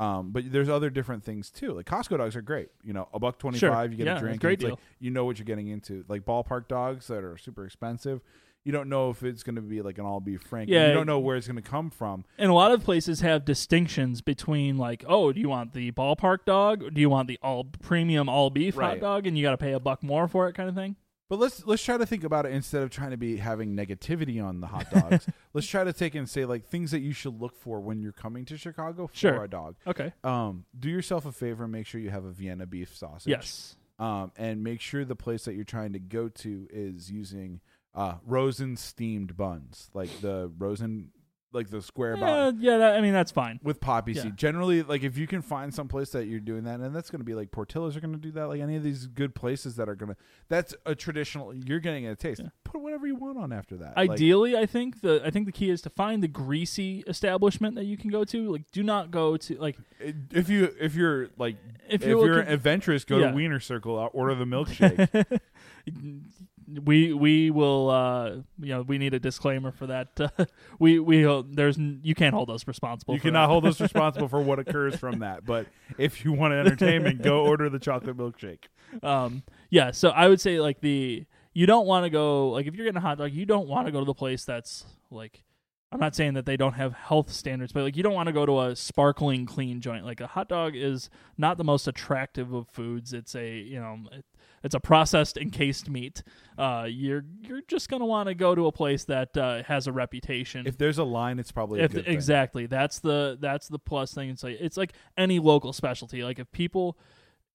[0.00, 1.72] Um, but there's other different things too.
[1.72, 2.70] Like Costco dogs are great.
[2.82, 4.40] You know, a buck twenty five, you get Yeah, a drink.
[4.40, 4.80] great it's like, deal.
[4.98, 6.04] you know what you're getting into.
[6.08, 8.20] Like ballpark dogs that are super expensive.
[8.64, 10.70] You don't know if it's going to be like an all beef frank.
[10.70, 10.88] Yeah.
[10.88, 12.24] you don't know where it's going to come from.
[12.38, 16.46] And a lot of places have distinctions between like, oh, do you want the ballpark
[16.46, 16.82] dog?
[16.82, 19.58] Or do you want the all premium all beef hot dog, and you got to
[19.58, 20.96] pay a buck more for it, kind of thing?
[21.30, 24.42] But let's let's try to think about it instead of trying to be having negativity
[24.44, 25.26] on the hot dogs.
[25.54, 28.12] let's try to take and say like things that you should look for when you're
[28.12, 29.44] coming to Chicago for Sure.
[29.44, 29.76] a dog.
[29.86, 30.12] Okay.
[30.22, 33.30] Um, do yourself a favor and make sure you have a Vienna beef sausage.
[33.30, 33.76] Yes.
[33.98, 37.60] Um, and make sure the place that you're trying to go to is using
[37.94, 41.10] uh Rosen steamed buns, like the Rosen,
[41.52, 43.60] like the square bun Yeah, yeah that, I mean that's fine.
[43.62, 44.22] with poppy Yeah.
[44.22, 44.36] seed.
[44.36, 47.20] Generally, like if you can find some place that you're doing that, and that's going
[47.20, 48.46] to be like Portillo's are going to do that.
[48.48, 50.16] Like any of these good places that are going to,
[50.48, 51.54] that's a traditional.
[51.54, 52.40] You're getting a taste.
[52.42, 52.48] Yeah.
[52.64, 53.96] Put whatever you want on after that.
[53.96, 57.76] Like, Ideally, I think the I think the key is to find the greasy establishment
[57.76, 58.50] that you can go to.
[58.50, 61.56] Like, do not go to like if you if you're like
[61.88, 63.28] if if you're, you're, looking, adventurous, go Yeah.
[63.30, 65.40] to Wiener Circle, uh, order the milkshake.
[66.66, 70.08] we we will uh you know we need a disclaimer for that.
[70.18, 70.28] Uh,
[70.78, 73.14] we we uh, there's you can't hold us responsible.
[73.14, 73.52] you cannot that.
[73.52, 75.44] hold us responsible for what occurs from that.
[75.44, 75.66] But
[75.98, 78.64] if you want entertainment, go order the chocolate milkshake.
[79.02, 82.74] um yeah so i would say like the you don't want to go like if
[82.74, 85.42] you're getting a hot dog you don't want to go to the place that's like
[85.90, 88.32] i'm not saying that they don't have health standards but like you don't want to
[88.32, 92.52] go to a sparkling clean joint like a hot dog is not the most attractive
[92.52, 94.24] of foods it's a you know it,
[94.64, 96.22] it's a processed encased meat.
[96.58, 99.86] Uh you're you're just going to want to go to a place that uh, has
[99.86, 100.66] a reputation.
[100.66, 102.66] If there's a line, it's probably a if exactly.
[102.66, 104.30] That's the that's the plus thing.
[104.30, 106.24] It's like it's like any local specialty.
[106.24, 106.98] Like if people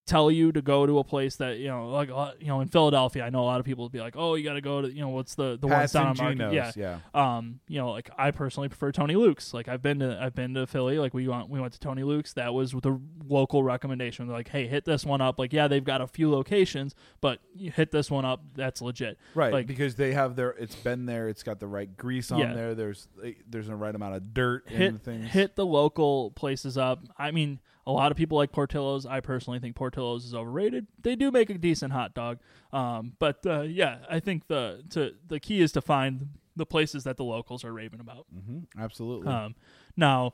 [0.10, 2.68] tell you to go to a place that you know like uh, you know in
[2.68, 4.82] Philadelphia I know a lot of people would be like oh you got to go
[4.82, 7.00] to you know what's the the one down on Market yeah yeah.
[7.14, 10.54] um you know like I personally prefer Tony Luke's like I've been to I've been
[10.56, 14.28] to Philly like we went we went to Tony Luke's that was the local recommendation
[14.28, 17.40] They're like hey hit this one up like yeah they've got a few locations but
[17.56, 20.52] you hit this one up that's legit Right, Like- because they have their.
[20.52, 21.30] It's been there.
[21.30, 22.54] It's got the right grease on Yeah.
[22.54, 22.74] there.
[22.76, 23.08] There's
[23.48, 25.30] there's the right amount of dirt in hit the things.
[25.30, 27.04] hit the local places up.
[27.18, 27.60] I mean,
[27.90, 29.06] a lot of people like Portillo's.
[29.06, 30.86] I personally think Portillo's is overrated.
[31.02, 32.38] They do make a decent hot dog,
[32.72, 37.04] um, but uh, yeah, I think the to the key is to find the places
[37.06, 38.26] that the locals are raving about.
[38.32, 39.28] hmm absolutely.
[39.34, 39.56] Um,
[39.98, 40.34] now,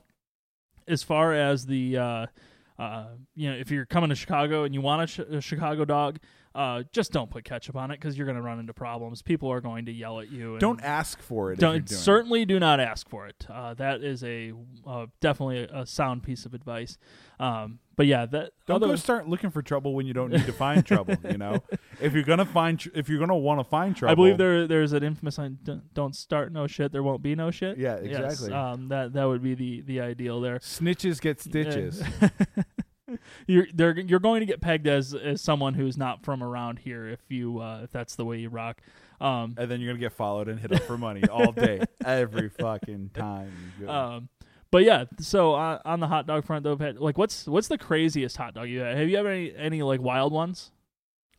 [0.88, 2.26] as far as the uh,
[2.78, 5.86] uh, you know, if you're coming to Chicago and you want a, ch- a Chicago
[5.86, 6.20] dog,
[6.56, 9.22] uh, just don't put ketchup on it because you're going to run into problems.
[9.22, 10.51] People are going to yell at you.
[10.53, 11.60] And Don't ask for it.
[11.60, 11.89] don't doing it.
[11.89, 13.45] certainly do not ask for it.
[13.49, 14.53] Uh, that is a
[14.88, 16.97] uh, definitely a, a sound piece of advice.
[17.41, 20.53] Um, but yeah, that Don't go start looking for trouble when you don't need to
[20.53, 21.16] find trouble.
[21.30, 21.62] You know,
[22.01, 24.68] if you're gonna find, tr- if you're gonna want to find trouble, I believe there
[24.68, 27.99] there's an infamous line: "Don't- "Don't start no shit, there won't be no shit." Yeah,
[28.03, 28.53] Yes, exactly.
[28.53, 30.60] um, that that would be the the ideal there.
[30.60, 32.01] snitches get stitches.
[33.47, 37.07] you're they're, you're going to get pegged as as someone who's not from around here
[37.07, 38.82] if you uh, if that's the way you rock.
[39.21, 42.49] Um, and then you're gonna get followed and hit up for money all day, every
[42.49, 43.51] fucking time.
[43.80, 43.91] You go.
[43.91, 44.30] Um,
[44.71, 47.78] but yeah, so uh, on the hot dog front, though, Pat, like what's what's the
[47.78, 48.97] craziest hot dog you had?
[48.97, 50.71] Have you ever any any like wild ones?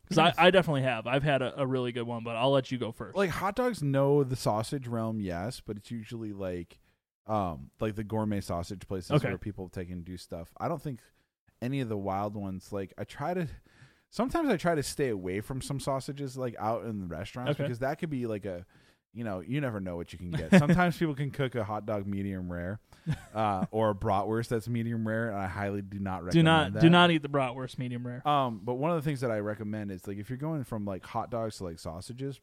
[0.09, 0.33] Because.
[0.37, 1.05] I, I definitely have.
[1.05, 3.15] I've had a, a really good one, but I'll let you go first.
[3.17, 6.79] like hot dogs know the sausage realm, yes, but it's usually like,
[7.27, 9.27] um, like the gourmet sausage places Okay.
[9.27, 10.47] where people take and do stuff.
[10.57, 11.01] I don't think
[11.61, 12.71] any of the wild ones.
[12.71, 13.47] Like I try to.
[14.09, 17.63] Sometimes I try to stay away from some sausages like out in the restaurants Okay.
[17.63, 18.65] because that could be like a,
[19.13, 20.49] you know, you never know what you can get.
[20.57, 22.79] Sometimes people can cook a hot dog medium rare,
[23.35, 26.73] uh, or a bratwurst that's medium rare, and I highly do not recommend do not
[26.73, 26.81] that.
[26.81, 28.25] do not eat the bratwurst medium rare.
[28.27, 30.85] Um, but one of the things that I recommend is like if you're going from
[30.85, 32.39] like hot dogs to like sausages,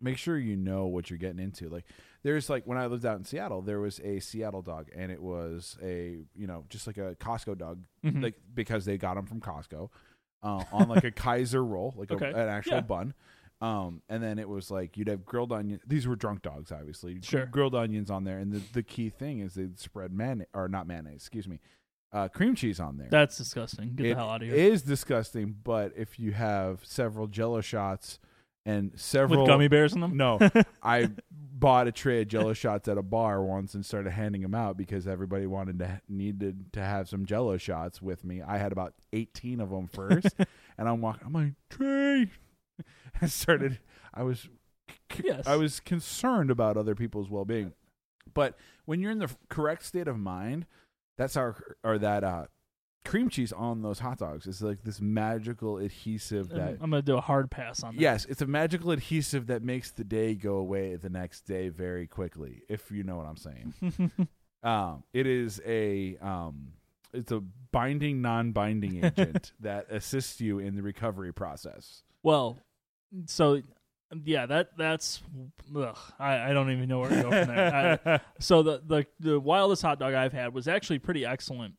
[0.00, 1.68] make sure you know what you're getting into.
[1.68, 1.84] Like
[2.22, 5.22] there's like when I lived out in Seattle, there was a Seattle dog, and it
[5.22, 8.22] was a you know just like a Costco dog, Mhm.
[8.22, 9.88] like because they got them from Costco,
[10.42, 12.26] uh, on like a Kaiser roll, like Okay.
[12.30, 12.80] a, an actual Yeah.
[12.82, 13.14] bun.
[13.60, 15.82] Um, and then it was like you'd have grilled onions.
[15.84, 17.18] These were drunk dogs, obviously.
[17.22, 17.44] Sure.
[17.46, 20.86] grilled onions on there, and the the key thing is they'd spread mayonnaise or not
[20.86, 21.58] mayonnaise, excuse me,
[22.12, 23.08] uh, cream cheese on there.
[23.10, 23.96] That's disgusting.
[23.96, 24.56] Get It the hell out of here.
[24.56, 28.20] is disgusting, but if you have several Jello shots
[28.68, 30.16] and several With gummy bears in them.
[30.16, 30.38] no,
[30.82, 34.54] I bought a tray of Jello shots at a bar once and started handing them
[34.54, 38.42] out because everybody wanted to needed to have some Jello shots with me.
[38.42, 40.34] I had about eighteen of them first,
[40.78, 41.22] and I'm walking.
[41.26, 42.30] I'm like Trey.
[43.20, 43.78] I started.
[44.14, 44.48] I was.
[45.12, 45.46] c- Yes.
[45.46, 47.72] I was concerned about other people's well being,
[48.34, 50.66] but when you're in the correct state of mind,
[51.16, 52.44] that's our or that uh,
[53.04, 57.16] cream cheese on those hot dogs is like this magical adhesive that I'm gonna do
[57.16, 58.00] a hard pass on that.
[58.00, 62.06] Yes, it's a magical adhesive that makes the day go away the next day very
[62.06, 64.28] quickly, if you know what I'm saying.
[64.62, 66.72] um, it is a um,
[67.12, 67.40] it's a
[67.72, 72.02] binding non-binding agent that assists you in the recovery process.
[72.22, 72.58] well,
[73.26, 73.62] so
[74.24, 75.22] yeah, that that's
[75.76, 78.00] ugh, I, I don't even know where to go from there.
[78.04, 81.74] I, so the, the the wildest hot dog I've had was actually pretty excellent.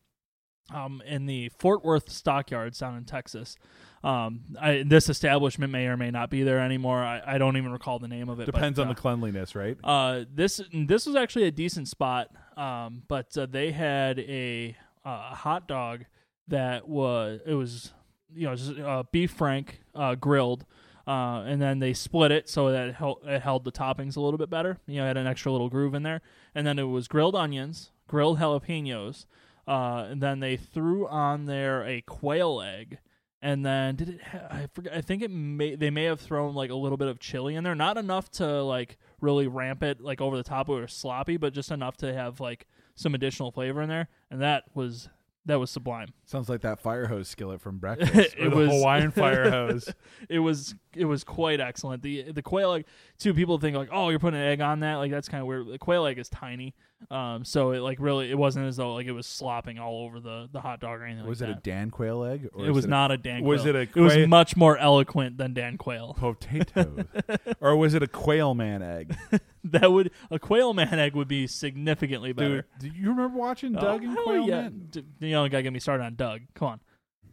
[0.74, 3.58] Um, in the Fort Worth Stockyards down in Texas.
[4.04, 7.04] Um, I, this establishment may or may not be there anymore.
[7.04, 8.46] I, I don't even recall the name of it.
[8.46, 9.78] Depends but, on uh, the cleanliness, right?
[9.84, 15.36] uh, this this was actually a decent spot, um, but uh, they had a uh,
[15.36, 16.06] hot dog
[16.48, 17.94] that was it was
[18.34, 20.66] you know just, uh, beef frank uh, grilled,
[21.08, 24.22] uh, and then they split it so that it held, it held the toppings a
[24.22, 24.78] little bit better.
[24.88, 26.22] You know, had an extra little groove in there,
[26.56, 29.26] and then it was grilled onions, grilled jalapenos,
[29.70, 32.98] uh, and then they threw on there a quail egg.
[33.42, 34.22] And then did it?
[34.22, 34.94] Ha- I forget.
[34.94, 35.76] I think it may.
[35.76, 38.62] They may have thrown like a little bit of chili in there, not enough to
[38.64, 42.42] like really ramp it like over the top or sloppy, but just enough to have
[42.42, 44.10] like some additional flavor in there.
[44.30, 45.08] And that was
[45.50, 46.10] that was sublime.
[46.26, 48.36] Sounds like that fire hose skillet from breakfast.
[48.38, 49.94] It was- Hawaiian fire hose.
[50.30, 52.02] It was it was quite excellent.
[52.04, 52.86] The the quail egg
[53.18, 53.34] too.
[53.34, 54.96] People think like, oh, you're putting an egg on that.
[54.96, 55.68] Like that's kind of weird.
[55.68, 56.74] The quail egg is tiny,
[57.12, 60.20] um, so it like really it wasn't as though like it was slopping all over
[60.20, 61.26] the the hot dog or anything.
[61.28, 61.64] Was like it a that.
[61.64, 62.50] Dan Quayle egg?
[62.54, 63.44] Or It was a not a Dan.
[63.44, 63.76] was Quail.
[63.76, 64.06] it a Quail?
[64.12, 66.16] It was much more eloquent than Dan Quayle.
[66.16, 67.06] potato,
[67.62, 69.16] or was it a quail man egg?
[69.72, 72.66] That would a quail man egg would be significantly better.
[72.80, 74.62] Dude, do you remember watching Oh, Doug and Quail yeah.
[74.62, 74.88] Man?
[74.90, 76.42] D- You don't gotta get me started on Doug.
[76.56, 76.80] Come on.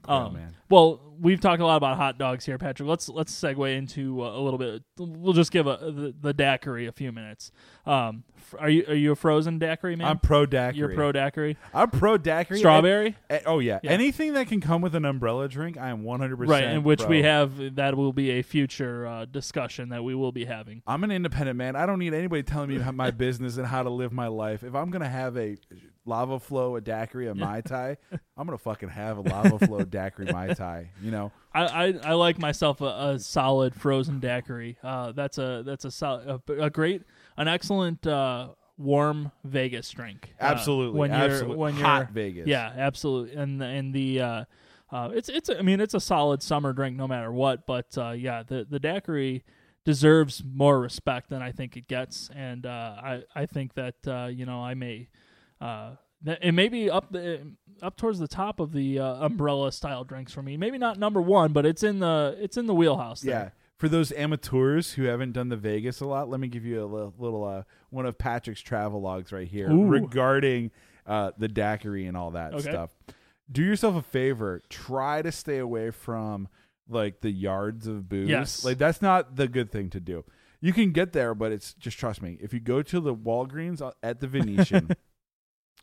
[0.08, 0.54] Um, Man.
[0.68, 2.88] Well, we've talked a lot about hot dogs here, Patrick.
[2.88, 4.82] Let's let's segue into uh, a little bit.
[4.98, 7.52] We'll just give a, the, the daiquiri a few minutes.
[7.84, 10.08] Um, f- are you are you a frozen daiquiri man?
[10.08, 10.78] I'm pro daiquiri.
[10.78, 11.56] You're pro daiquiri.
[11.72, 12.58] I'm pro daiquiri.
[12.58, 13.78] Strawberry, oh yeah.
[13.82, 13.92] Yeah.
[13.92, 16.74] anything that can come with an umbrella drink, I am 100 percent right?
[16.74, 20.44] In which we have that will be a future uh, discussion that we will be
[20.44, 20.82] having.
[20.86, 21.76] I'm an independent man.
[21.76, 24.64] I don't need anybody telling me my business and how to live my life.
[24.64, 25.56] If I'm gonna have a
[26.06, 27.96] lava flow, a daiquiri, a mai tai,
[28.36, 30.90] I'm gonna fucking have a lava flow daiquiri mai tai.
[31.02, 34.78] You know, I, I, I like myself a, a solid frozen daiquiri.
[34.82, 37.02] Uh, that's a that's a, sol- a a great
[37.36, 38.48] an excellent uh,
[38.78, 40.34] warm Vegas drink.
[40.40, 41.56] Uh, absolutely, when you're absolutely.
[41.56, 42.46] when you're hot Vegas.
[42.46, 44.44] yeah absolutely and and the uh,
[44.90, 47.66] uh, it's it's I mean it's a solid summer drink no matter what.
[47.66, 49.44] But uh, yeah, the the daiquiri
[49.84, 54.26] deserves more respect than I think it gets, and uh, I I think that uh,
[54.26, 55.08] you know I may.
[55.60, 55.92] Uh,
[56.22, 57.52] that it may be up the
[57.82, 60.56] up towards the top of the uh, umbrella style drinks for me.
[60.56, 63.20] Maybe not number one, but it's in the it's in the wheelhouse.
[63.20, 63.34] there.
[63.34, 63.48] Yeah.
[63.78, 66.86] For those amateurs who haven't done the Vegas a lot, let me give you a
[66.86, 69.84] little, little uh, one of Patrick's travel logs right here Ooh.
[69.86, 70.70] regarding
[71.06, 72.62] uh, the daiquiri and all that Okay.
[72.70, 72.96] stuff.
[73.52, 74.62] Do yourself a favor.
[74.70, 76.48] Try to stay away from
[76.88, 78.30] like the yards of booze.
[78.30, 78.64] Yes.
[78.64, 80.24] Like that's not the good thing to do.
[80.62, 82.38] You can get there, but it's just trust me.
[82.40, 84.96] If you go to the Walgreens uh, at the Venetian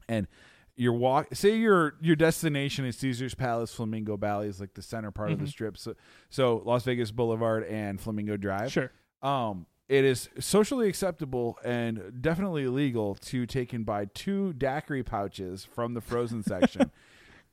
[0.08, 0.28] and
[0.76, 5.12] your walk say your your destination is Caesar's Palace, Flamingo Valley is like the center
[5.12, 5.50] part of the Mhm.
[5.50, 5.78] strip.
[5.78, 5.96] So
[6.30, 8.72] so Las Vegas Boulevard and Flamingo Drive.
[8.72, 8.92] Sure.
[9.22, 15.64] Um it is socially acceptable and definitely illegal to take and buy two daiquiri pouches
[15.66, 16.90] from the frozen section.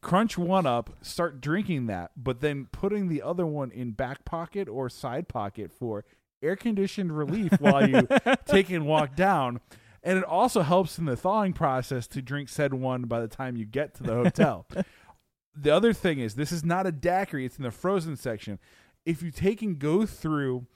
[0.00, 4.66] Crunch one up, start drinking that, but then putting the other one in back pocket
[4.66, 6.06] or side pocket for
[6.42, 8.08] air conditioned relief while you
[8.46, 9.60] take and walk down.
[10.02, 13.56] And it also helps in the thawing process to drink said one by the time
[13.56, 14.66] you get to the hotel.
[15.54, 18.58] the other thing is, this is not a daiquiri, it's in the frozen section.
[19.04, 20.66] If you take and go through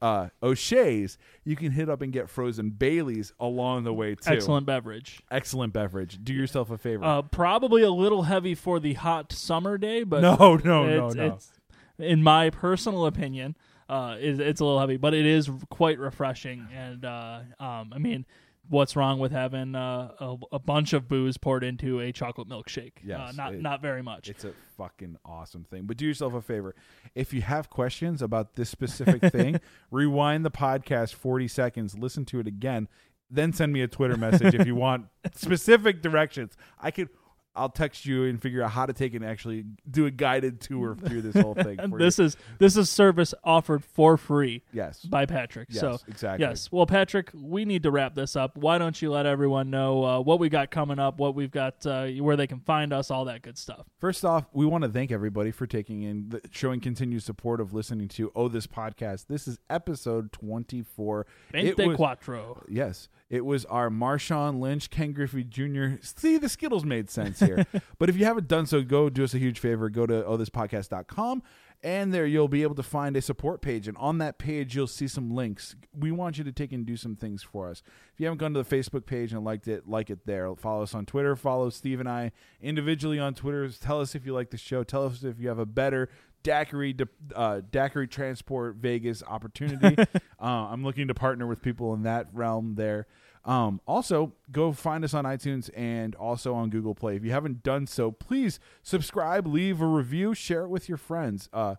[0.00, 4.30] uh, O'Shea's, you can hit up and get frozen Baileys along the way, too.
[4.30, 5.22] Excellent beverage.
[5.30, 6.20] Excellent beverage.
[6.22, 7.04] Do yourself a favor.
[7.04, 11.14] Uh, probably a little heavy for the hot summer day, but no, no, no, it's,
[11.16, 11.26] no.
[11.26, 11.52] it's
[11.98, 13.56] in my personal opinion,
[13.88, 16.66] uh, it, it's a little heavy, but it is quite refreshing.
[16.74, 18.26] And uh, um, I mean,
[18.68, 22.92] what's wrong with having uh, a, a bunch of booze poured into a chocolate milkshake?
[23.28, 24.28] uh, not it- not very much.
[24.28, 25.84] It's a fucking awesome thing.
[25.84, 26.74] But do yourself a favor.
[27.14, 29.60] If you have questions about this specific thing,
[29.90, 32.88] rewind the podcast 40 seconds, listen to it again,
[33.30, 36.56] then send me a Twitter message if you want specific directions.
[36.78, 37.08] I could
[37.54, 40.96] I'll text you and figure out how to take and actually do a guided tour
[40.96, 41.78] through this whole thing.
[42.02, 45.02] This is this is service offered for free yes.
[45.02, 45.68] by Patrick.
[45.70, 46.46] Yes, so exactly.
[46.46, 46.70] Yes.
[46.72, 48.56] Well, Patrick, we need to wrap this up.
[48.56, 51.84] Why don't you let everyone know uh, what we got coming up, what we've got,
[51.86, 53.86] uh, where they can find us, all that good stuff.
[53.98, 57.72] First off, we want to thank everybody for taking in the showing continued support of
[57.72, 59.26] listening to Oh This Podcast.
[59.28, 61.26] This is episode 24.
[61.52, 62.64] It Vente was- Quattro.
[62.68, 65.96] Yes, it was our Marshawn Lynch, Ken Griffey Jr.
[66.02, 67.66] See, the Skittles made sense here.
[67.98, 69.88] but if you haven't done so, go do us a huge favor.
[69.88, 71.42] Go to ohthispodcast.com,
[71.82, 73.88] and there you'll be able to find a support page.
[73.88, 75.74] And on that page, you'll see some links.
[75.98, 77.82] We want you to take and do some things for us.
[78.12, 80.54] If you haven't gone to the Facebook page and liked it, like it there.
[80.54, 81.34] Follow us on Twitter.
[81.34, 83.66] Follow Steve and I individually on Twitter.
[83.70, 84.84] Tell us if you like the show.
[84.84, 86.10] Tell us if you have a better
[86.42, 86.94] daiquiri
[87.34, 89.96] uh, daiquiri transport Vegas opportunity.
[90.40, 93.06] uh, I'm looking to partner with people in that realm there.
[93.44, 97.16] Um, also, go find us on iTunes and also on Google Play.
[97.16, 101.48] If you haven't done so, please subscribe, leave a review, share it with your friends.
[101.52, 101.76] Uh,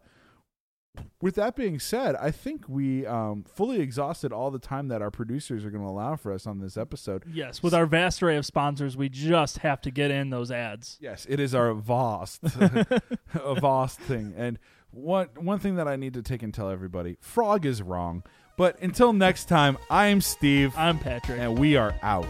[1.22, 5.10] with that being said, I think we um, fully exhausted all the time that our
[5.10, 7.24] producers are going to allow for us on this episode.
[7.32, 10.98] Yes, with our vast array of sponsors, we just have to get in those ads.
[11.02, 12.42] Yes, it is our vast,
[13.34, 14.34] a vast thing.
[14.38, 14.60] And
[14.92, 18.24] one one thing that I need to take and tell everybody: Frog is wrong.
[18.56, 21.40] But until next time, I am Steve, I'm Patrick.
[21.40, 22.28] and we are out.